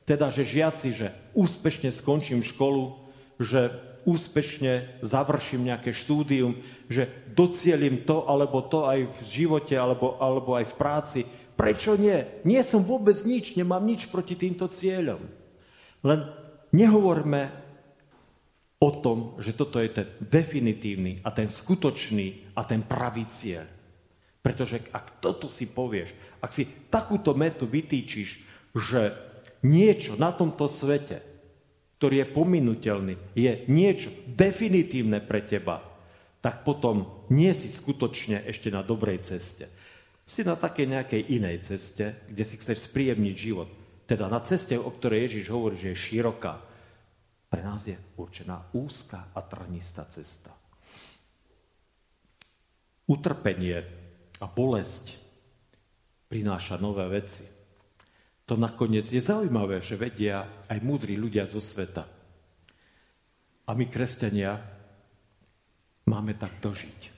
Teda, 0.09 0.27
že 0.27 0.43
žiaci, 0.43 0.89
že 0.91 1.15
úspešne 1.39 1.87
skončím 1.95 2.43
školu, 2.43 2.99
že 3.39 3.71
úspešne 4.09 5.03
završím 5.05 5.69
nejaké 5.69 5.93
štúdium, 5.93 6.59
že 6.91 7.09
docielim 7.33 8.03
to 8.03 8.27
alebo 8.27 8.65
to 8.67 8.89
aj 8.89 9.07
v 9.07 9.19
živote 9.29 9.75
alebo, 9.77 10.19
alebo 10.19 10.57
aj 10.57 10.67
v 10.71 10.79
práci. 10.79 11.21
Prečo 11.55 11.95
nie? 11.95 12.43
Nie 12.49 12.65
som 12.65 12.81
vôbec 12.83 13.17
nič, 13.23 13.55
nemám 13.55 13.85
nič 13.85 14.09
proti 14.09 14.35
týmto 14.35 14.67
cieľom. 14.67 15.21
Len 16.01 16.21
nehovorme 16.73 17.53
o 18.81 18.91
tom, 18.97 19.37
že 19.37 19.53
toto 19.53 19.77
je 19.77 19.93
ten 19.93 20.09
definitívny 20.19 21.21
a 21.21 21.29
ten 21.31 21.53
skutočný 21.53 22.57
a 22.57 22.65
ten 22.65 22.81
pravý 22.81 23.29
cieľ. 23.29 23.69
Pretože 24.41 24.81
ak 24.89 25.21
toto 25.21 25.45
si 25.53 25.69
povieš, 25.69 26.17
ak 26.41 26.51
si 26.51 26.65
takúto 26.89 27.37
metu 27.37 27.69
vytýčiš, 27.69 28.41
že 28.73 29.13
niečo 29.61 30.17
na 30.17 30.33
tomto 30.33 30.65
svete 30.65 31.30
ktorý 32.01 32.25
je 32.25 32.33
pominuteľný, 32.33 33.37
je 33.37 33.69
niečo 33.69 34.09
definitívne 34.25 35.21
pre 35.21 35.45
teba, 35.45 35.85
tak 36.41 36.65
potom 36.65 37.29
nie 37.29 37.53
si 37.53 37.69
skutočne 37.69 38.41
ešte 38.49 38.73
na 38.73 38.81
dobrej 38.81 39.21
ceste. 39.21 39.69
Si 40.25 40.41
na 40.41 40.57
takej 40.57 40.97
nejakej 40.97 41.23
inej 41.29 41.61
ceste, 41.61 42.25
kde 42.25 42.41
si 42.41 42.57
chceš 42.57 42.89
spríjemniť 42.89 43.37
život. 43.37 43.69
Teda 44.09 44.33
na 44.33 44.41
ceste, 44.41 44.81
o 44.81 44.89
ktorej 44.89 45.29
Ježiš 45.29 45.53
hovorí, 45.53 45.77
že 45.77 45.93
je 45.93 46.01
široká. 46.09 46.65
Pre 47.53 47.61
nás 47.61 47.85
je 47.85 48.01
určená 48.17 48.73
úzka 48.73 49.29
a 49.37 49.45
trnistá 49.45 50.09
cesta. 50.09 50.57
Utrpenie 53.05 53.85
a 54.41 54.49
bolesť 54.49 55.21
prináša 56.33 56.81
nové 56.81 57.05
veci 57.13 57.60
to 58.51 58.59
nakoniec 58.59 59.07
je 59.07 59.23
zaujímavé, 59.23 59.79
že 59.79 59.95
vedia 59.95 60.43
aj 60.67 60.83
múdri 60.83 61.15
ľudia 61.15 61.47
zo 61.47 61.63
sveta. 61.63 62.03
A 63.63 63.71
my, 63.79 63.87
kresťania, 63.87 64.59
máme 66.11 66.35
takto 66.35 66.75
žiť. 66.75 67.15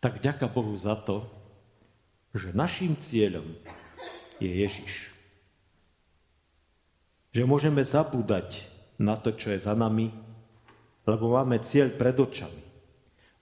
Tak 0.00 0.24
ďaká 0.24 0.48
Bohu 0.48 0.72
za 0.80 0.96
to, 0.96 1.28
že 2.32 2.56
našim 2.56 2.96
cieľom 2.96 3.52
je 4.40 4.48
Ježiš. 4.48 5.12
Že 7.36 7.44
môžeme 7.44 7.84
zabúdať 7.84 8.64
na 8.96 9.20
to, 9.20 9.36
čo 9.36 9.52
je 9.52 9.60
za 9.60 9.76
nami, 9.76 10.08
lebo 11.04 11.36
máme 11.36 11.60
cieľ 11.60 11.92
pred 11.92 12.16
očami. 12.16 12.64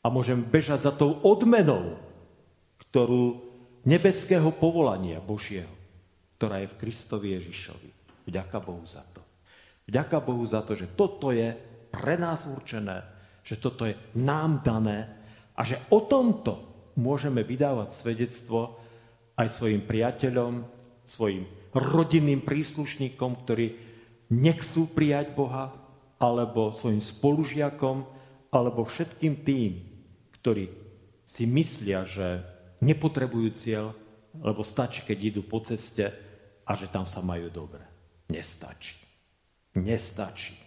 A 0.03 0.11
môžeme 0.11 0.43
bežať 0.43 0.91
za 0.91 0.91
tou 0.91 1.15
odmenou, 1.23 1.95
ktorú 2.91 3.39
nebeského 3.87 4.51
povolania 4.51 5.23
Božieho 5.23 5.76
ktorá 6.37 6.61
je 6.63 6.73
v 6.73 6.79
Kristovi 6.79 7.29
Ježišovi. 7.37 7.91
Vďaka 8.29 8.59
Bohu 8.61 8.85
za 8.85 9.03
to. 9.17 9.25
Vďaka 9.89 10.19
Bohu 10.21 10.45
za 10.45 10.61
to, 10.67 10.77
že 10.77 10.93
toto 10.93 11.33
je 11.33 11.55
pre 11.89 12.21
nás 12.21 12.45
určené, 12.45 13.07
že 13.47 13.57
toto 13.57 13.87
je 13.89 13.95
nám 14.19 14.61
dané 14.61 15.09
a 15.57 15.65
že 15.65 15.81
o 15.89 16.05
tomto 16.05 16.61
môžeme 16.99 17.47
vydávať 17.47 17.95
svedectvo 17.95 18.77
aj 19.39 19.49
svojim 19.53 19.85
priateľom, 19.85 20.67
svojim 21.07 21.47
rodinným 21.73 22.43
príslušníkom, 22.43 23.47
ktorí 23.47 23.67
nechcú 24.33 24.91
prijať 24.91 25.33
Boha, 25.37 25.73
alebo 26.17 26.73
svojim 26.73 27.05
spolužiakom, 27.05 28.09
alebo 28.49 28.89
všetkým 28.89 29.45
tým, 29.45 29.85
ktorí 30.41 30.73
si 31.23 31.45
myslia, 31.45 32.09
že 32.09 32.41
nepotrebujú 32.81 33.49
cieľ, 33.53 33.93
lebo 34.41 34.65
stačí, 34.65 35.05
keď 35.05 35.37
idú 35.37 35.41
po 35.45 35.61
ceste 35.61 36.26
a 36.67 36.75
že 36.75 36.91
tam 36.91 37.07
sa 37.07 37.23
majú 37.23 37.47
dobre. 37.49 37.83
Nestačí. 38.27 38.99
Nestačí. 39.79 40.59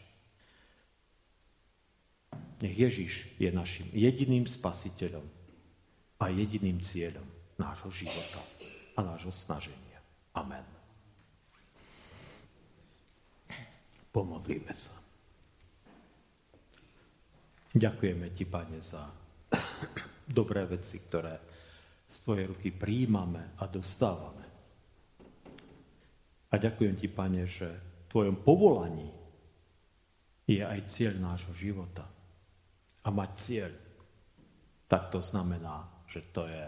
Nech 2.60 2.76
Ježiš 2.76 3.40
je 3.40 3.50
našim 3.52 3.88
jediným 3.92 4.48
spasiteľom 4.48 5.24
a 6.20 6.26
jediným 6.28 6.80
cieľom 6.84 7.24
nášho 7.56 7.92
života 7.92 8.40
a 8.96 9.00
nášho 9.04 9.32
snaženia. 9.32 10.00
Amen. 10.36 10.64
Pomodlíme 14.12 14.74
sa. 14.76 14.96
Ďakujeme 17.70 18.34
Ti, 18.34 18.46
Pane, 18.50 18.80
za 18.82 19.06
dobré 20.26 20.66
veci, 20.66 21.00
ktoré 21.00 21.38
z 22.10 22.16
Tvojej 22.26 22.46
ruky 22.50 22.70
príjmame 22.74 23.54
a 23.62 23.70
dostávame. 23.70 24.49
A 26.50 26.58
ďakujem 26.58 26.98
ti, 26.98 27.06
Pane, 27.06 27.46
že 27.46 27.70
v 27.70 28.04
tvojom 28.10 28.42
povolaní 28.42 29.14
je 30.50 30.66
aj 30.66 30.90
cieľ 30.90 31.14
nášho 31.22 31.54
života. 31.54 32.10
A 33.06 33.14
mať 33.14 33.30
cieľ, 33.38 33.72
tak 34.90 35.14
to 35.14 35.22
znamená, 35.22 35.86
že 36.10 36.26
to 36.34 36.50
je 36.50 36.66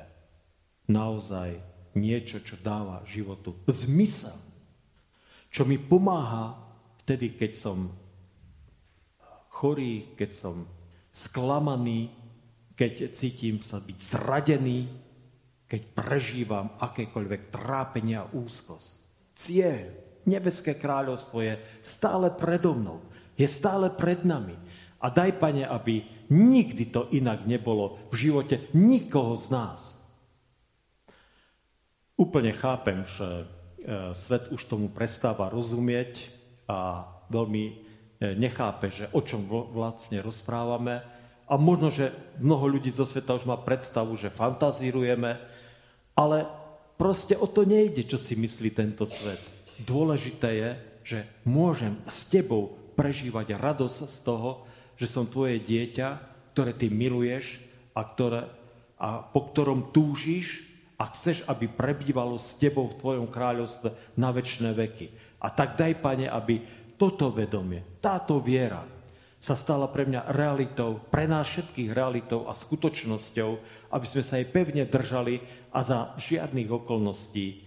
naozaj 0.94 1.58
niečo, 1.98 2.46
čo 2.46 2.62
dáva 2.62 3.02
životu 3.10 3.58
zmysel. 3.66 4.38
Čo 5.50 5.66
mi 5.66 5.82
pomáha 5.82 6.56
vtedy, 7.02 7.34
keď 7.34 7.52
som 7.58 7.90
chorý, 9.50 10.14
keď 10.14 10.32
som 10.32 10.70
sklamaný, 11.10 12.14
keď 12.78 13.12
cítim 13.12 13.60
sa 13.66 13.82
byť 13.82 13.98
zradený, 13.98 14.80
keď 15.66 15.82
prežívam 15.92 16.78
akékoľvek 16.78 17.50
trápenia 17.50 18.24
a 18.24 18.32
úzkosť 18.32 19.01
cieľ, 19.36 19.94
nebeské 20.26 20.78
kráľovstvo 20.78 21.42
je 21.42 21.54
stále 21.82 22.30
predo 22.34 22.78
mnou, 22.78 23.00
je 23.36 23.48
stále 23.50 23.90
pred 23.90 24.22
nami. 24.22 24.54
A 25.02 25.10
daj, 25.10 25.42
Pane, 25.42 25.66
aby 25.66 26.06
nikdy 26.30 26.94
to 26.94 27.10
inak 27.10 27.50
nebolo 27.50 27.98
v 28.14 28.30
živote 28.30 28.70
nikoho 28.78 29.34
z 29.34 29.46
nás. 29.50 29.80
Úplne 32.22 32.54
chápem, 32.54 33.02
že 33.10 33.26
e, 33.26 33.46
svet 34.14 34.54
už 34.54 34.62
tomu 34.70 34.94
prestáva 34.94 35.50
rozumieť 35.50 36.30
a 36.70 37.10
veľmi 37.34 37.64
e, 37.66 37.74
nechápe, 38.38 38.94
že 38.94 39.10
o 39.10 39.26
čom 39.26 39.50
vlastne 39.50 40.22
rozprávame. 40.22 41.02
A 41.50 41.58
možno, 41.58 41.90
že 41.90 42.14
mnoho 42.38 42.78
ľudí 42.78 42.94
zo 42.94 43.10
sveta 43.10 43.34
už 43.34 43.50
má 43.50 43.58
predstavu, 43.58 44.14
že 44.22 44.30
fantazírujeme, 44.30 45.42
ale 46.14 46.46
Proste 47.02 47.34
o 47.34 47.49
to 47.49 47.66
nejde, 47.66 48.06
čo 48.06 48.22
si 48.22 48.38
myslí 48.38 48.78
tento 48.78 49.10
svet. 49.10 49.41
Dôležité 49.82 50.49
je, 50.54 50.72
že 51.02 51.20
môžem 51.49 51.97
s 52.06 52.30
tebou 52.30 52.78
prežívať 52.93 53.58
radosť 53.58 54.06
z 54.06 54.18
toho, 54.22 54.70
že 55.02 55.10
som 55.10 55.26
tvoje 55.26 55.58
dieťa, 55.58 56.08
ktoré 56.54 56.78
ty 56.78 56.93
miluješ 56.93 57.58
a, 57.97 58.06
ktoré, 58.06 58.45
a 59.02 59.26
po 59.26 59.49
ktorom 59.49 59.89
túžiš 59.89 60.62
a 61.02 61.10
chceš, 61.10 61.41
aby 61.49 61.66
prebývalo 61.66 62.38
s 62.38 62.54
tebou 62.62 62.93
v 62.93 62.99
tvojom 63.02 63.28
kráľovstve 63.34 64.14
na 64.22 64.30
väčšie 64.30 64.70
veky. 64.70 65.08
A 65.41 65.49
tak 65.49 65.74
daj, 65.74 65.97
Pane, 65.97 66.30
aby 66.30 66.62
toto 67.02 67.34
vedomie, 67.34 67.97
táto 67.97 68.38
viera 68.38 68.86
sa 69.42 69.58
stala 69.58 69.89
pre 69.89 70.06
mňa 70.06 70.30
realitou, 70.38 71.02
pre 71.10 71.26
nás 71.26 71.50
všetkých 71.50 71.89
realitou 71.89 72.46
a 72.46 72.54
skutočnosťou, 72.54 73.52
aby 73.89 74.06
sme 74.06 74.22
sa 74.22 74.38
jej 74.38 74.46
pevne 74.46 74.86
držali 74.86 75.42
a 75.74 75.82
za 75.82 76.14
žiadnych 76.22 76.70
okolností, 76.70 77.66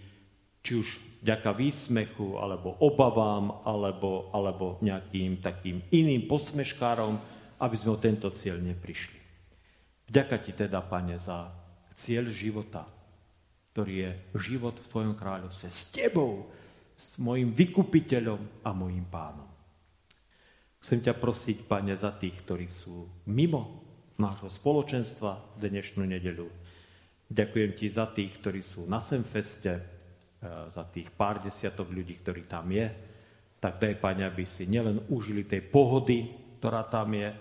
či 0.63 0.71
už 0.71 0.87
vďaka 1.19 1.51
výsmechu, 1.51 2.39
alebo 2.39 2.79
obavám, 2.79 3.67
alebo, 3.67 4.31
alebo 4.31 4.79
nejakým 4.79 5.43
takým 5.43 5.83
iným 5.91 6.31
posmeškárom, 6.31 7.19
aby 7.59 7.75
sme 7.75 7.91
o 7.91 7.99
tento 7.99 8.31
cieľ 8.31 8.55
neprišli. 8.63 9.19
Vďaka 10.07 10.35
ti 10.39 10.55
teda, 10.55 10.79
pane, 10.79 11.19
za 11.19 11.51
cieľ 11.91 12.31
života, 12.31 12.87
ktorý 13.75 13.93
je 13.99 14.11
život 14.47 14.79
v 14.79 14.89
Tvojom 14.95 15.13
kráľovstve. 15.19 15.67
S 15.67 15.91
Tebou, 15.91 16.47
s 16.95 17.19
mojim 17.19 17.51
vykupiteľom 17.51 18.63
a 18.63 18.71
mojim 18.71 19.03
pánom. 19.11 19.44
Chcem 20.85 21.01
ťa 21.01 21.17
prosiť, 21.17 21.65
Pane, 21.65 21.97
za 21.97 22.13
tých, 22.13 22.45
ktorí 22.45 22.69
sú 22.69 23.09
mimo 23.25 23.81
nášho 24.21 24.45
spoločenstva 24.45 25.57
v 25.57 25.73
dnešnú 25.73 26.05
nedeľu. 26.05 26.45
Ďakujem 27.25 27.73
Ti 27.73 27.87
za 27.89 28.05
tých, 28.13 28.37
ktorí 28.37 28.61
sú 28.61 28.85
na 28.85 29.01
Semfeste, 29.01 29.73
e, 29.73 29.81
za 30.69 30.85
tých 30.85 31.09
pár 31.09 31.41
desiatok 31.41 31.89
ľudí, 31.89 32.21
ktorí 32.21 32.45
tam 32.45 32.69
je. 32.69 32.85
Tak 33.57 33.81
daj, 33.81 33.97
Pane, 33.97 34.29
aby 34.29 34.45
si 34.45 34.69
nielen 34.69 35.01
užili 35.09 35.49
tej 35.49 35.65
pohody, 35.65 36.29
ktorá 36.61 36.85
tam 36.85 37.17
je, 37.17 37.33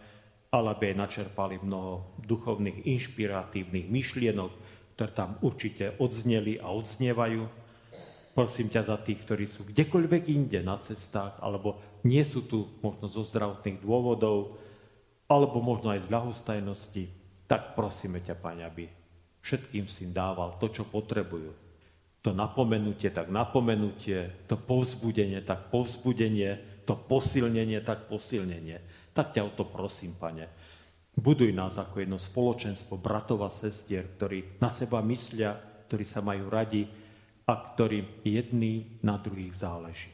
ale 0.48 0.66
aby 0.72 0.96
aj 0.96 1.04
načerpali 1.04 1.60
mnoho 1.60 2.16
duchovných, 2.24 2.88
inšpiratívnych 2.88 3.92
myšlienok, 3.92 4.52
ktoré 4.96 5.12
tam 5.12 5.36
určite 5.44 6.00
odzneli 6.00 6.64
a 6.64 6.72
odznievajú 6.72 7.44
Prosím 8.34 8.66
ťa 8.66 8.82
za 8.82 8.98
tých, 8.98 9.22
ktorí 9.22 9.46
sú 9.46 9.62
kdekoľvek 9.70 10.26
inde 10.26 10.58
na 10.66 10.74
cestách, 10.82 11.38
alebo 11.38 11.93
nie 12.04 12.22
sú 12.22 12.44
tu 12.44 12.68
možno 12.84 13.08
zo 13.08 13.24
zdravotných 13.24 13.80
dôvodov, 13.80 14.60
alebo 15.24 15.64
možno 15.64 15.90
aj 15.90 16.04
z 16.04 16.12
ľahostajnosti, 16.12 17.04
tak 17.48 17.72
prosíme 17.72 18.20
ťa, 18.20 18.36
Pane, 18.36 18.62
aby 18.64 18.84
všetkým 19.40 19.88
si 19.88 20.12
dával 20.12 20.60
to, 20.60 20.68
čo 20.68 20.84
potrebujú. 20.84 21.52
To 22.24 22.32
napomenutie, 22.32 23.12
tak 23.12 23.28
napomenutie, 23.28 24.48
to 24.48 24.56
povzbudenie, 24.56 25.44
tak 25.44 25.68
povzbudenie, 25.68 26.84
to 26.88 26.96
posilnenie, 26.96 27.80
tak 27.84 28.08
posilnenie. 28.08 28.80
Tak 29.12 29.36
ťa 29.36 29.42
o 29.44 29.50
to 29.52 29.64
prosím, 29.68 30.16
Pane. 30.16 30.48
Buduj 31.14 31.52
nás 31.52 31.76
ako 31.80 32.00
jedno 32.00 32.18
spoločenstvo 32.20 33.00
bratov 33.00 33.44
a 33.44 33.50
sestier, 33.52 34.08
ktorí 34.16 34.60
na 34.60 34.68
seba 34.72 35.04
myslia, 35.04 35.56
ktorí 35.86 36.04
sa 36.04 36.24
majú 36.24 36.48
radi, 36.48 36.88
a 37.44 37.52
ktorým 37.76 38.24
jedný 38.24 38.96
na 39.04 39.20
druhých 39.20 39.52
záleží. 39.52 40.13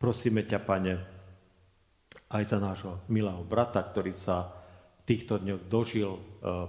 Prosíme 0.00 0.48
ťa, 0.48 0.64
Pane, 0.64 0.96
aj 2.32 2.44
za 2.48 2.56
nášho 2.56 3.04
milého 3.12 3.44
brata, 3.44 3.84
ktorý 3.84 4.16
sa 4.16 4.48
v 5.04 5.12
týchto 5.12 5.36
dňoch 5.36 5.68
dožil 5.68 6.16
e, 6.16 6.20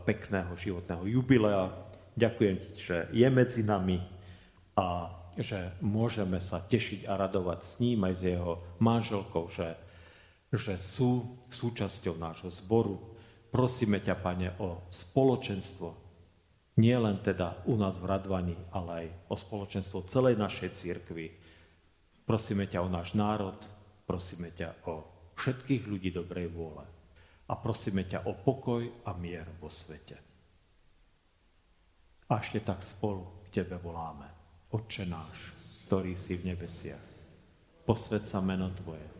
pekného 0.03 0.51
životného 0.59 1.07
jubilea. 1.07 1.71
Ďakujem 2.19 2.55
ti, 2.59 2.69
že 2.75 3.07
je 3.15 3.27
medzi 3.31 3.63
nami 3.63 4.03
a 4.75 5.15
že 5.39 5.71
môžeme 5.79 6.43
sa 6.43 6.59
tešiť 6.59 7.07
a 7.07 7.15
radovať 7.15 7.59
s 7.63 7.73
ním 7.79 8.03
aj 8.03 8.13
s 8.19 8.21
jeho 8.35 8.53
manželkou, 8.83 9.47
že, 9.47 9.79
že 10.51 10.75
sú 10.75 11.39
súčasťou 11.47 12.19
nášho 12.19 12.51
zboru. 12.51 12.99
Prosíme 13.47 14.03
ťa, 14.03 14.19
Pane, 14.19 14.59
o 14.59 14.83
spoločenstvo, 14.91 15.95
nie 16.83 16.99
len 16.99 17.15
teda 17.23 17.63
u 17.63 17.79
nás 17.79 17.95
v 17.95 18.11
Radvani, 18.11 18.59
ale 18.75 18.91
aj 18.91 19.07
o 19.31 19.35
spoločenstvo 19.39 20.03
celej 20.03 20.35
našej 20.35 20.75
církvy. 20.75 21.40
Prosíme 22.31 22.63
ťa 22.63 22.79
o 22.79 22.87
náš 22.87 23.11
národ, 23.11 23.59
prosíme 24.07 24.55
ťa 24.55 24.87
o 24.87 25.03
všetkých 25.35 25.83
ľudí 25.83 26.15
dobrej 26.15 26.47
vôle 26.47 26.87
a 27.43 27.53
prosíme 27.59 28.07
ťa 28.07 28.23
o 28.23 28.39
pokoj 28.39 28.87
a 29.03 29.11
mier 29.19 29.43
vo 29.59 29.67
svete. 29.67 30.15
A 32.31 32.39
ešte 32.39 32.63
tak 32.63 32.87
spolu 32.87 33.43
k 33.43 33.59
Tebe 33.59 33.75
voláme. 33.83 34.31
Otče 34.71 35.11
náš, 35.11 35.51
ktorý 35.91 36.15
si 36.15 36.39
v 36.39 36.55
nebesiach, 36.55 37.03
posved 37.83 38.23
sa 38.23 38.39
meno 38.39 38.71
Tvoje, 38.79 39.11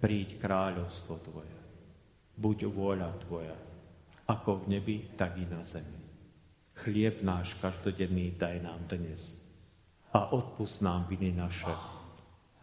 príď 0.00 0.40
kráľovstvo 0.40 1.20
Tvoje, 1.20 1.56
buď 2.40 2.72
vôľa 2.72 3.20
Tvoja, 3.20 3.58
ako 4.24 4.64
v 4.64 4.80
nebi, 4.80 4.96
tak 5.12 5.36
i 5.36 5.44
na 5.44 5.60
zemi. 5.60 6.00
Chlieb 6.72 7.20
náš 7.20 7.52
každodenný 7.60 8.32
daj 8.40 8.64
nám 8.64 8.80
dnes 8.88 9.44
a 10.16 10.32
odpust 10.32 10.80
nám 10.80 11.04
viny 11.04 11.36
naše, 11.36 11.99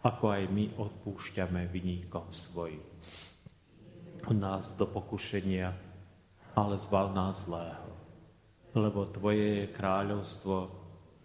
ako 0.07 0.31
aj 0.31 0.43
my 0.47 0.71
odpúšťame 0.79 1.67
viníkom 1.67 2.31
svojim. 2.31 2.79
Nás 4.31 4.75
do 4.79 4.87
pokušenia, 4.87 5.71
ale 6.55 6.75
zbav 6.79 7.11
nás 7.11 7.47
zlého, 7.47 7.91
lebo 8.71 9.07
Tvoje 9.11 9.67
je 9.67 9.75
kráľovstvo 9.75 10.55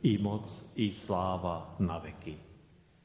i 0.03 0.19
moc, 0.19 0.51
i 0.75 0.91
sláva 0.91 1.79
na 1.79 2.03
veky. 2.03 2.35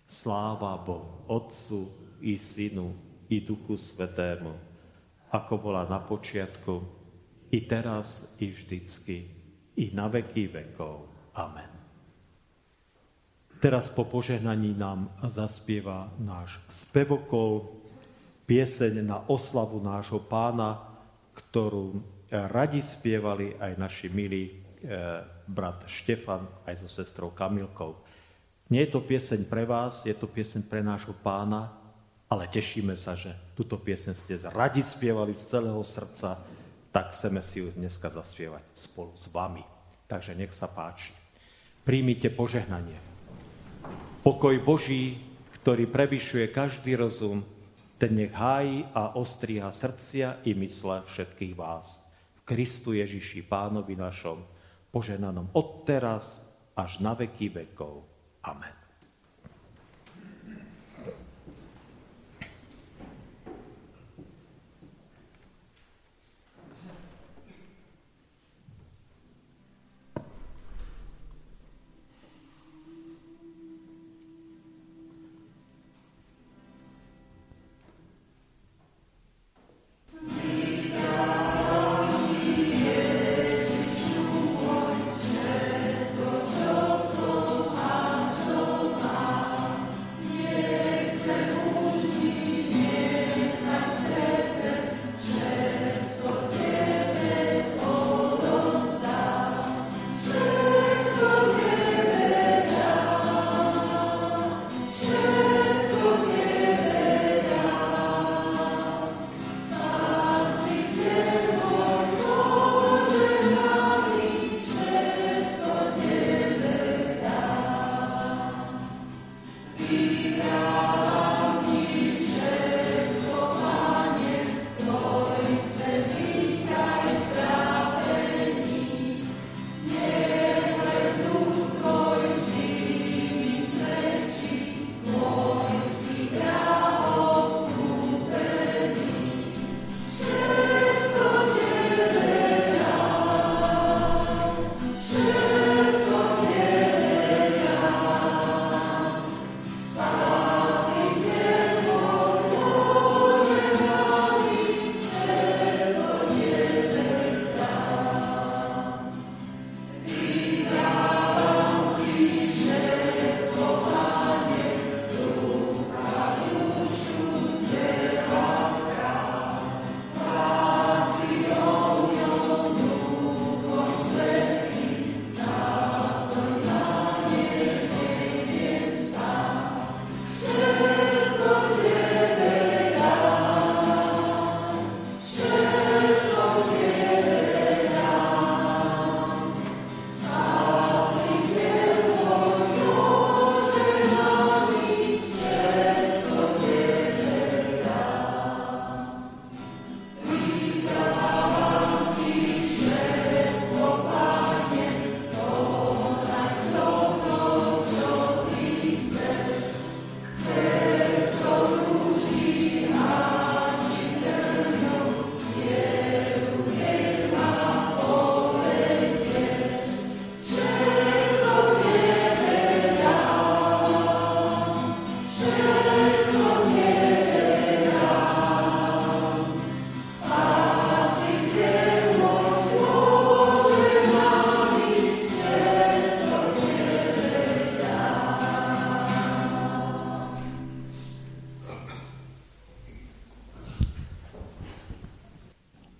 Sláva 0.06 0.82
Bohu, 0.82 1.30
Otcu 1.30 1.94
i 2.26 2.38
Synu, 2.38 2.94
i 3.30 3.42
Duchu 3.46 3.78
Svetému, 3.78 4.54
ako 5.30 5.54
bola 5.62 5.86
na 5.86 6.02
počiatku, 6.02 6.76
i 7.54 7.64
teraz, 7.70 8.38
i 8.42 8.50
vždycky, 8.50 9.18
i 9.78 9.94
na 9.94 10.10
veky 10.10 10.50
vekov. 10.50 11.12
Amen. 11.38 11.77
Teraz 13.58 13.90
po 13.90 14.06
požehnaní 14.06 14.78
nám 14.78 15.10
zaspieva 15.26 16.14
náš 16.22 16.62
spevokol 16.70 17.74
pieseň 18.46 19.02
na 19.02 19.18
oslavu 19.26 19.82
nášho 19.82 20.22
pána, 20.22 20.78
ktorú 21.34 21.98
radi 22.30 22.86
spievali 22.86 23.58
aj 23.58 23.72
naši 23.82 24.08
milí 24.14 24.54
eh, 24.54 25.26
brat 25.50 25.90
Štefan 25.90 26.46
aj 26.70 26.86
so 26.86 26.90
sestrou 26.92 27.34
Kamilkou. 27.34 27.98
Nie 28.70 28.86
je 28.86 29.00
to 29.00 29.02
pieseň 29.02 29.48
pre 29.48 29.64
vás, 29.64 30.04
je 30.04 30.14
to 30.14 30.28
pieseň 30.28 30.68
pre 30.68 30.84
nášho 30.84 31.16
pána, 31.16 31.72
ale 32.28 32.52
tešíme 32.52 32.94
sa, 33.00 33.16
že 33.16 33.32
túto 33.56 33.80
pieseň 33.80 34.14
ste 34.14 34.36
radi 34.52 34.84
spievali 34.84 35.32
z 35.34 35.56
celého 35.58 35.80
srdca, 35.80 36.36
tak 36.92 37.16
chceme 37.16 37.40
si 37.40 37.64
ju 37.64 37.72
dneska 37.72 38.12
zaspievať 38.12 38.64
spolu 38.76 39.16
s 39.16 39.32
vami. 39.32 39.64
Takže 40.12 40.36
nech 40.36 40.52
sa 40.52 40.68
páči. 40.68 41.16
Príjmite 41.88 42.28
požehnanie. 42.28 43.07
Pokoj 44.28 44.60
Boží, 44.60 45.24
ktorý 45.56 45.88
prevyšuje 45.88 46.52
každý 46.52 47.00
rozum, 47.00 47.48
ten 47.96 48.12
nech 48.12 48.36
hájí 48.36 48.84
a 48.92 49.16
ostríha 49.16 49.72
srdcia 49.72 50.44
i 50.44 50.52
mysle 50.52 51.08
všetkých 51.08 51.56
vás. 51.56 52.04
V 52.36 52.42
Kristu 52.44 52.92
Ježiši, 52.92 53.48
pánovi 53.48 53.96
našom, 53.96 54.44
poženanom 54.92 55.48
od 55.56 55.88
teraz 55.88 56.44
až 56.76 57.00
na 57.00 57.16
veky 57.16 57.56
vekov. 57.56 58.04
Amen. 58.44 58.77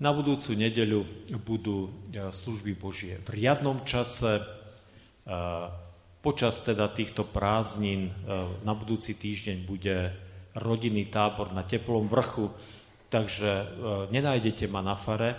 Na 0.08 0.16
budúcu 0.16 0.56
nedeľu 0.56 1.04
budú 1.44 1.92
služby 2.16 2.80
Božie 2.80 3.20
v 3.28 3.44
riadnom 3.44 3.84
čase. 3.84 4.40
Počas 6.24 6.64
teda 6.64 6.88
týchto 6.88 7.28
prázdnin 7.28 8.16
na 8.64 8.72
budúci 8.72 9.20
týždeň 9.20 9.68
bude 9.68 10.16
rodinný 10.56 11.12
tábor 11.12 11.52
na 11.52 11.68
teplom 11.68 12.08
vrchu, 12.08 12.48
takže 13.12 13.68
nenájdete 14.08 14.72
ma 14.72 14.80
na 14.80 14.96
fare, 14.96 15.36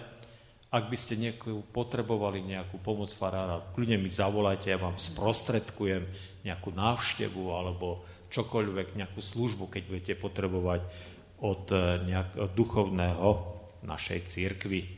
ak 0.68 0.84
by 0.92 0.96
ste 1.00 1.16
nejakú, 1.16 1.64
potrebovali 1.72 2.44
nejakú 2.44 2.76
pomoc 2.84 3.08
farára, 3.16 3.64
kľudne 3.72 3.96
mi 3.96 4.12
zavolajte, 4.12 4.68
ja 4.68 4.76
vám 4.76 5.00
sprostredkujem 5.00 6.04
nejakú 6.44 6.76
návštevu 6.76 7.56
alebo 7.56 8.04
čokoľvek, 8.28 9.00
nejakú 9.00 9.24
službu, 9.24 9.72
keď 9.72 9.82
budete 9.88 10.14
potrebovať 10.20 10.84
od, 11.40 11.72
nejak, 12.04 12.36
od 12.36 12.52
duchovného 12.52 13.56
našej 13.84 14.20
církvy. 14.26 14.88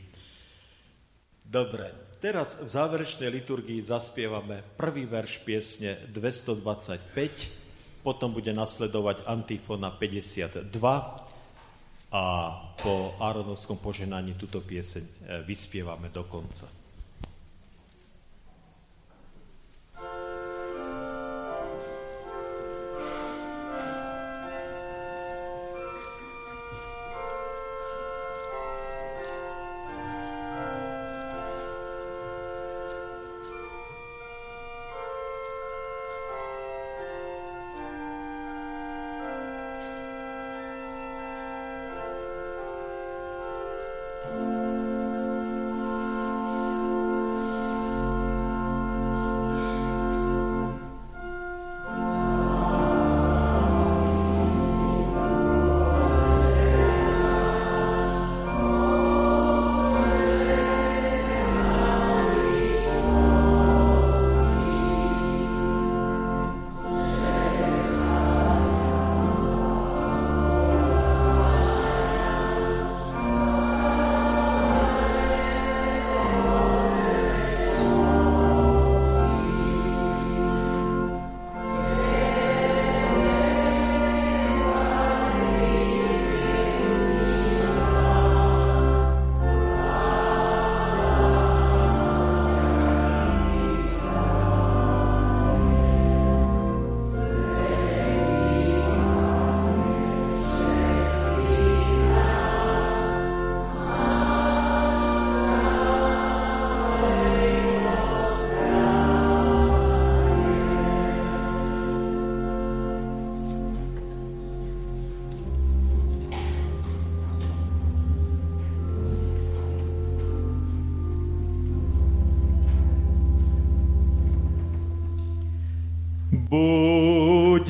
Dobre, 1.43 1.91
teraz 2.23 2.55
v 2.55 2.69
záverečnej 2.71 3.27
liturgii 3.27 3.83
zaspievame 3.83 4.63
prvý 4.79 5.03
verš 5.03 5.43
piesne 5.43 5.99
225, 6.09 8.01
potom 8.01 8.31
bude 8.33 8.55
nasledovať 8.55 9.27
antifona 9.27 9.91
52 9.93 10.71
a 12.11 12.23
po 12.81 13.15
Áronovskom 13.19 13.79
poženaní 13.79 14.35
túto 14.35 14.59
pieseň 14.59 15.03
e, 15.03 15.11
vyspievame 15.47 16.11
do 16.11 16.27
konca. 16.27 16.80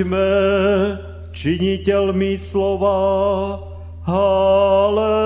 Buďme 0.02 0.98
činiteľmi 1.30 2.34
slova, 2.34 2.98
Haleluja. 4.02 5.22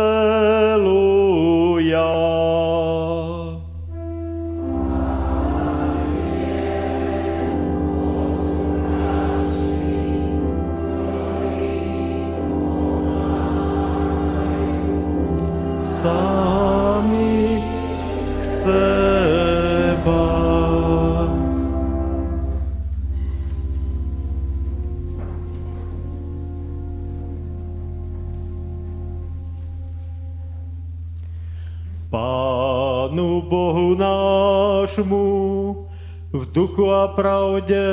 Duchu 36.55 36.87
a 36.87 37.11
pravde 37.11 37.83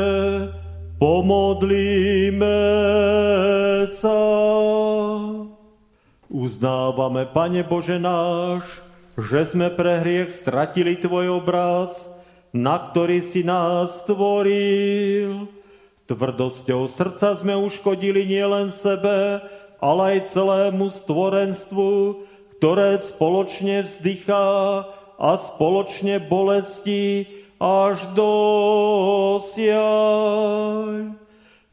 pomodlíme 1.02 2.62
sa. 3.90 4.22
Uznávame, 6.30 7.26
Pane 7.26 7.66
Bože 7.66 7.98
náš, 7.98 8.62
že 9.18 9.42
sme 9.50 9.66
pre 9.74 9.98
hriech 9.98 10.30
stratili 10.30 10.94
Tvoj 10.94 11.42
obraz, 11.42 12.06
na 12.54 12.78
ktorý 12.78 13.18
si 13.18 13.42
nás 13.42 14.06
stvoril. 14.06 15.50
Tvrdosťou 16.06 16.86
srdca 16.86 17.34
sme 17.34 17.58
uškodili 17.58 18.22
nielen 18.30 18.70
sebe, 18.70 19.42
ale 19.82 20.00
aj 20.14 20.30
celému 20.30 20.86
stvorenstvu, 20.86 21.90
ktoré 22.62 22.94
spoločne 22.94 23.82
vzdychá 23.82 24.46
a 25.18 25.30
spoločne 25.34 26.22
bolesti 26.22 27.41
až 27.62 28.02
do 28.18 29.38
siaľ. 29.38 31.14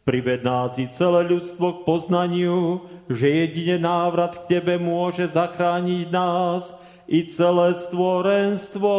Prived 0.06 0.46
nás 0.46 0.78
i 0.78 0.86
celé 0.86 1.26
ľudstvo 1.26 1.82
k 1.82 1.84
poznaniu, 1.86 2.86
že 3.10 3.26
jedine 3.26 3.82
návrat 3.82 4.46
k 4.46 4.58
Tebe 4.58 4.78
môže 4.78 5.26
zachrániť 5.26 6.14
nás 6.14 6.78
i 7.10 7.26
celé 7.26 7.74
stvorenstvo. 7.74 8.94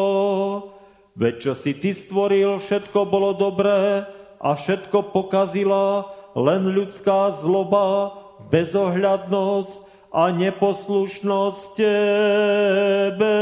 Veď 1.14 1.34
čo 1.38 1.53
si 1.55 1.78
Ty 1.78 1.95
stvoril, 1.95 2.59
všetko 2.59 3.07
bolo 3.07 3.38
dobré 3.38 4.03
a 4.43 4.51
všetko 4.59 5.14
pokazila 5.14 6.11
len 6.34 6.74
ľudská 6.74 7.30
zloba, 7.30 8.18
bezohľadnosť 8.51 9.86
a 10.11 10.34
neposlušnosť 10.34 11.62
Tebe. 11.78 13.38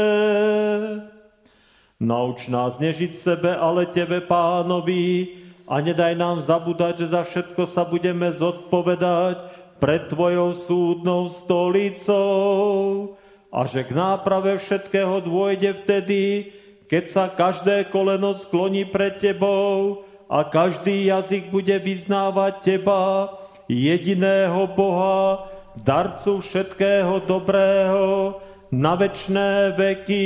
Nauč 1.99 2.47
nás 2.47 2.79
nežiť 2.79 3.11
sebe, 3.11 3.51
ale 3.51 3.83
Tebe, 3.91 4.23
Pánovi, 4.23 5.35
a 5.69 5.83
nedaj 5.85 6.17
nám 6.17 6.41
zabúdať, 6.41 7.05
že 7.05 7.07
za 7.13 7.21
všetko 7.21 7.67
sa 7.69 7.85
budeme 7.85 8.25
zodpovedať 8.33 9.37
pred 9.77 10.09
Tvojou 10.09 10.57
súdnou 10.57 11.29
stolicou 11.29 13.13
a 13.53 13.69
že 13.69 13.85
k 13.85 13.93
náprave 13.93 14.57
všetkého 14.57 15.21
dôjde 15.21 15.77
vtedy, 15.85 16.49
keď 16.89 17.03
sa 17.05 17.23
každé 17.29 17.93
koleno 17.93 18.33
skloní 18.33 18.89
pred 18.89 19.21
Tebou 19.21 20.07
a 20.25 20.41
každý 20.41 21.05
jazyk 21.05 21.53
bude 21.53 21.77
vyznávať 21.77 22.53
Teba, 22.65 23.29
jediného 23.69 24.65
Boha, 24.73 25.51
darcu 25.77 26.41
všetkého 26.41 27.29
dobrého, 27.29 28.41
na 28.73 28.93
večné 28.93 29.73
veky 29.77 30.25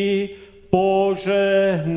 požehnaného. 0.73 1.93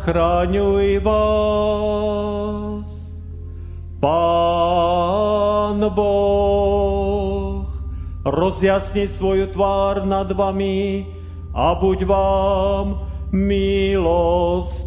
Ochraňuj 0.00 1.04
vás. 1.04 2.88
Pán 4.00 5.76
Boh, 5.92 7.68
rozjasni 8.24 9.04
svoju 9.04 9.52
tvár 9.52 10.08
nad 10.08 10.32
vami 10.32 11.04
a 11.52 11.76
buď 11.76 12.08
vám 12.08 13.04
milostivý. 13.28 14.80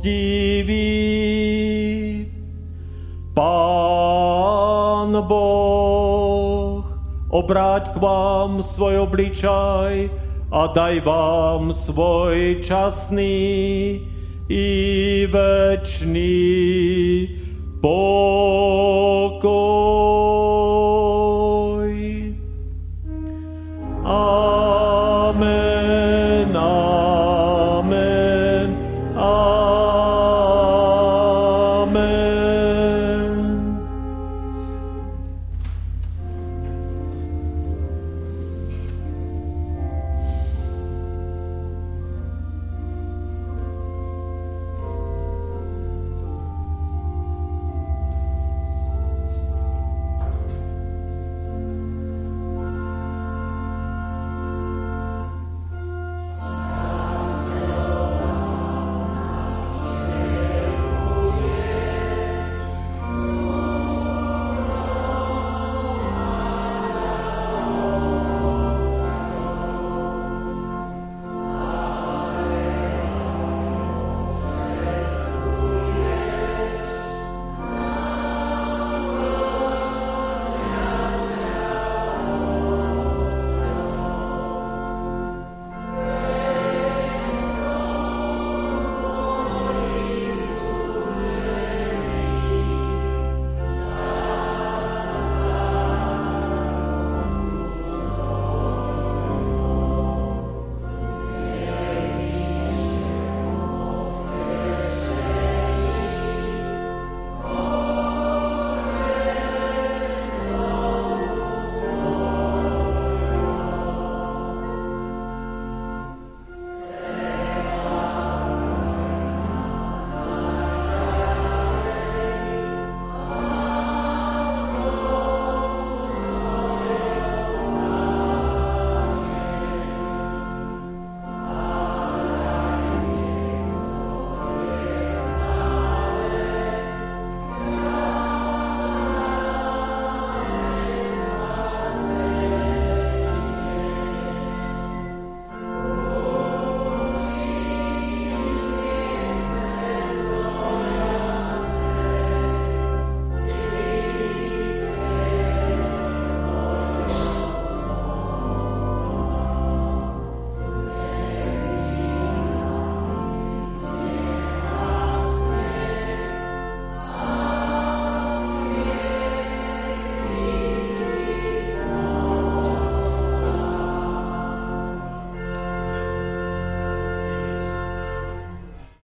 Pán 3.38 5.14
Boh, 5.30 6.90
obráť 7.30 7.94
k 7.94 8.02
vám 8.02 8.66
svoj 8.66 9.06
obličaj 9.06 10.10
a 10.50 10.74
daj 10.74 11.06
vám 11.06 11.70
svoj 11.70 12.66
časný 12.66 14.10
i 14.54 15.26
večný 15.26 16.30
pokoj. 17.82 19.44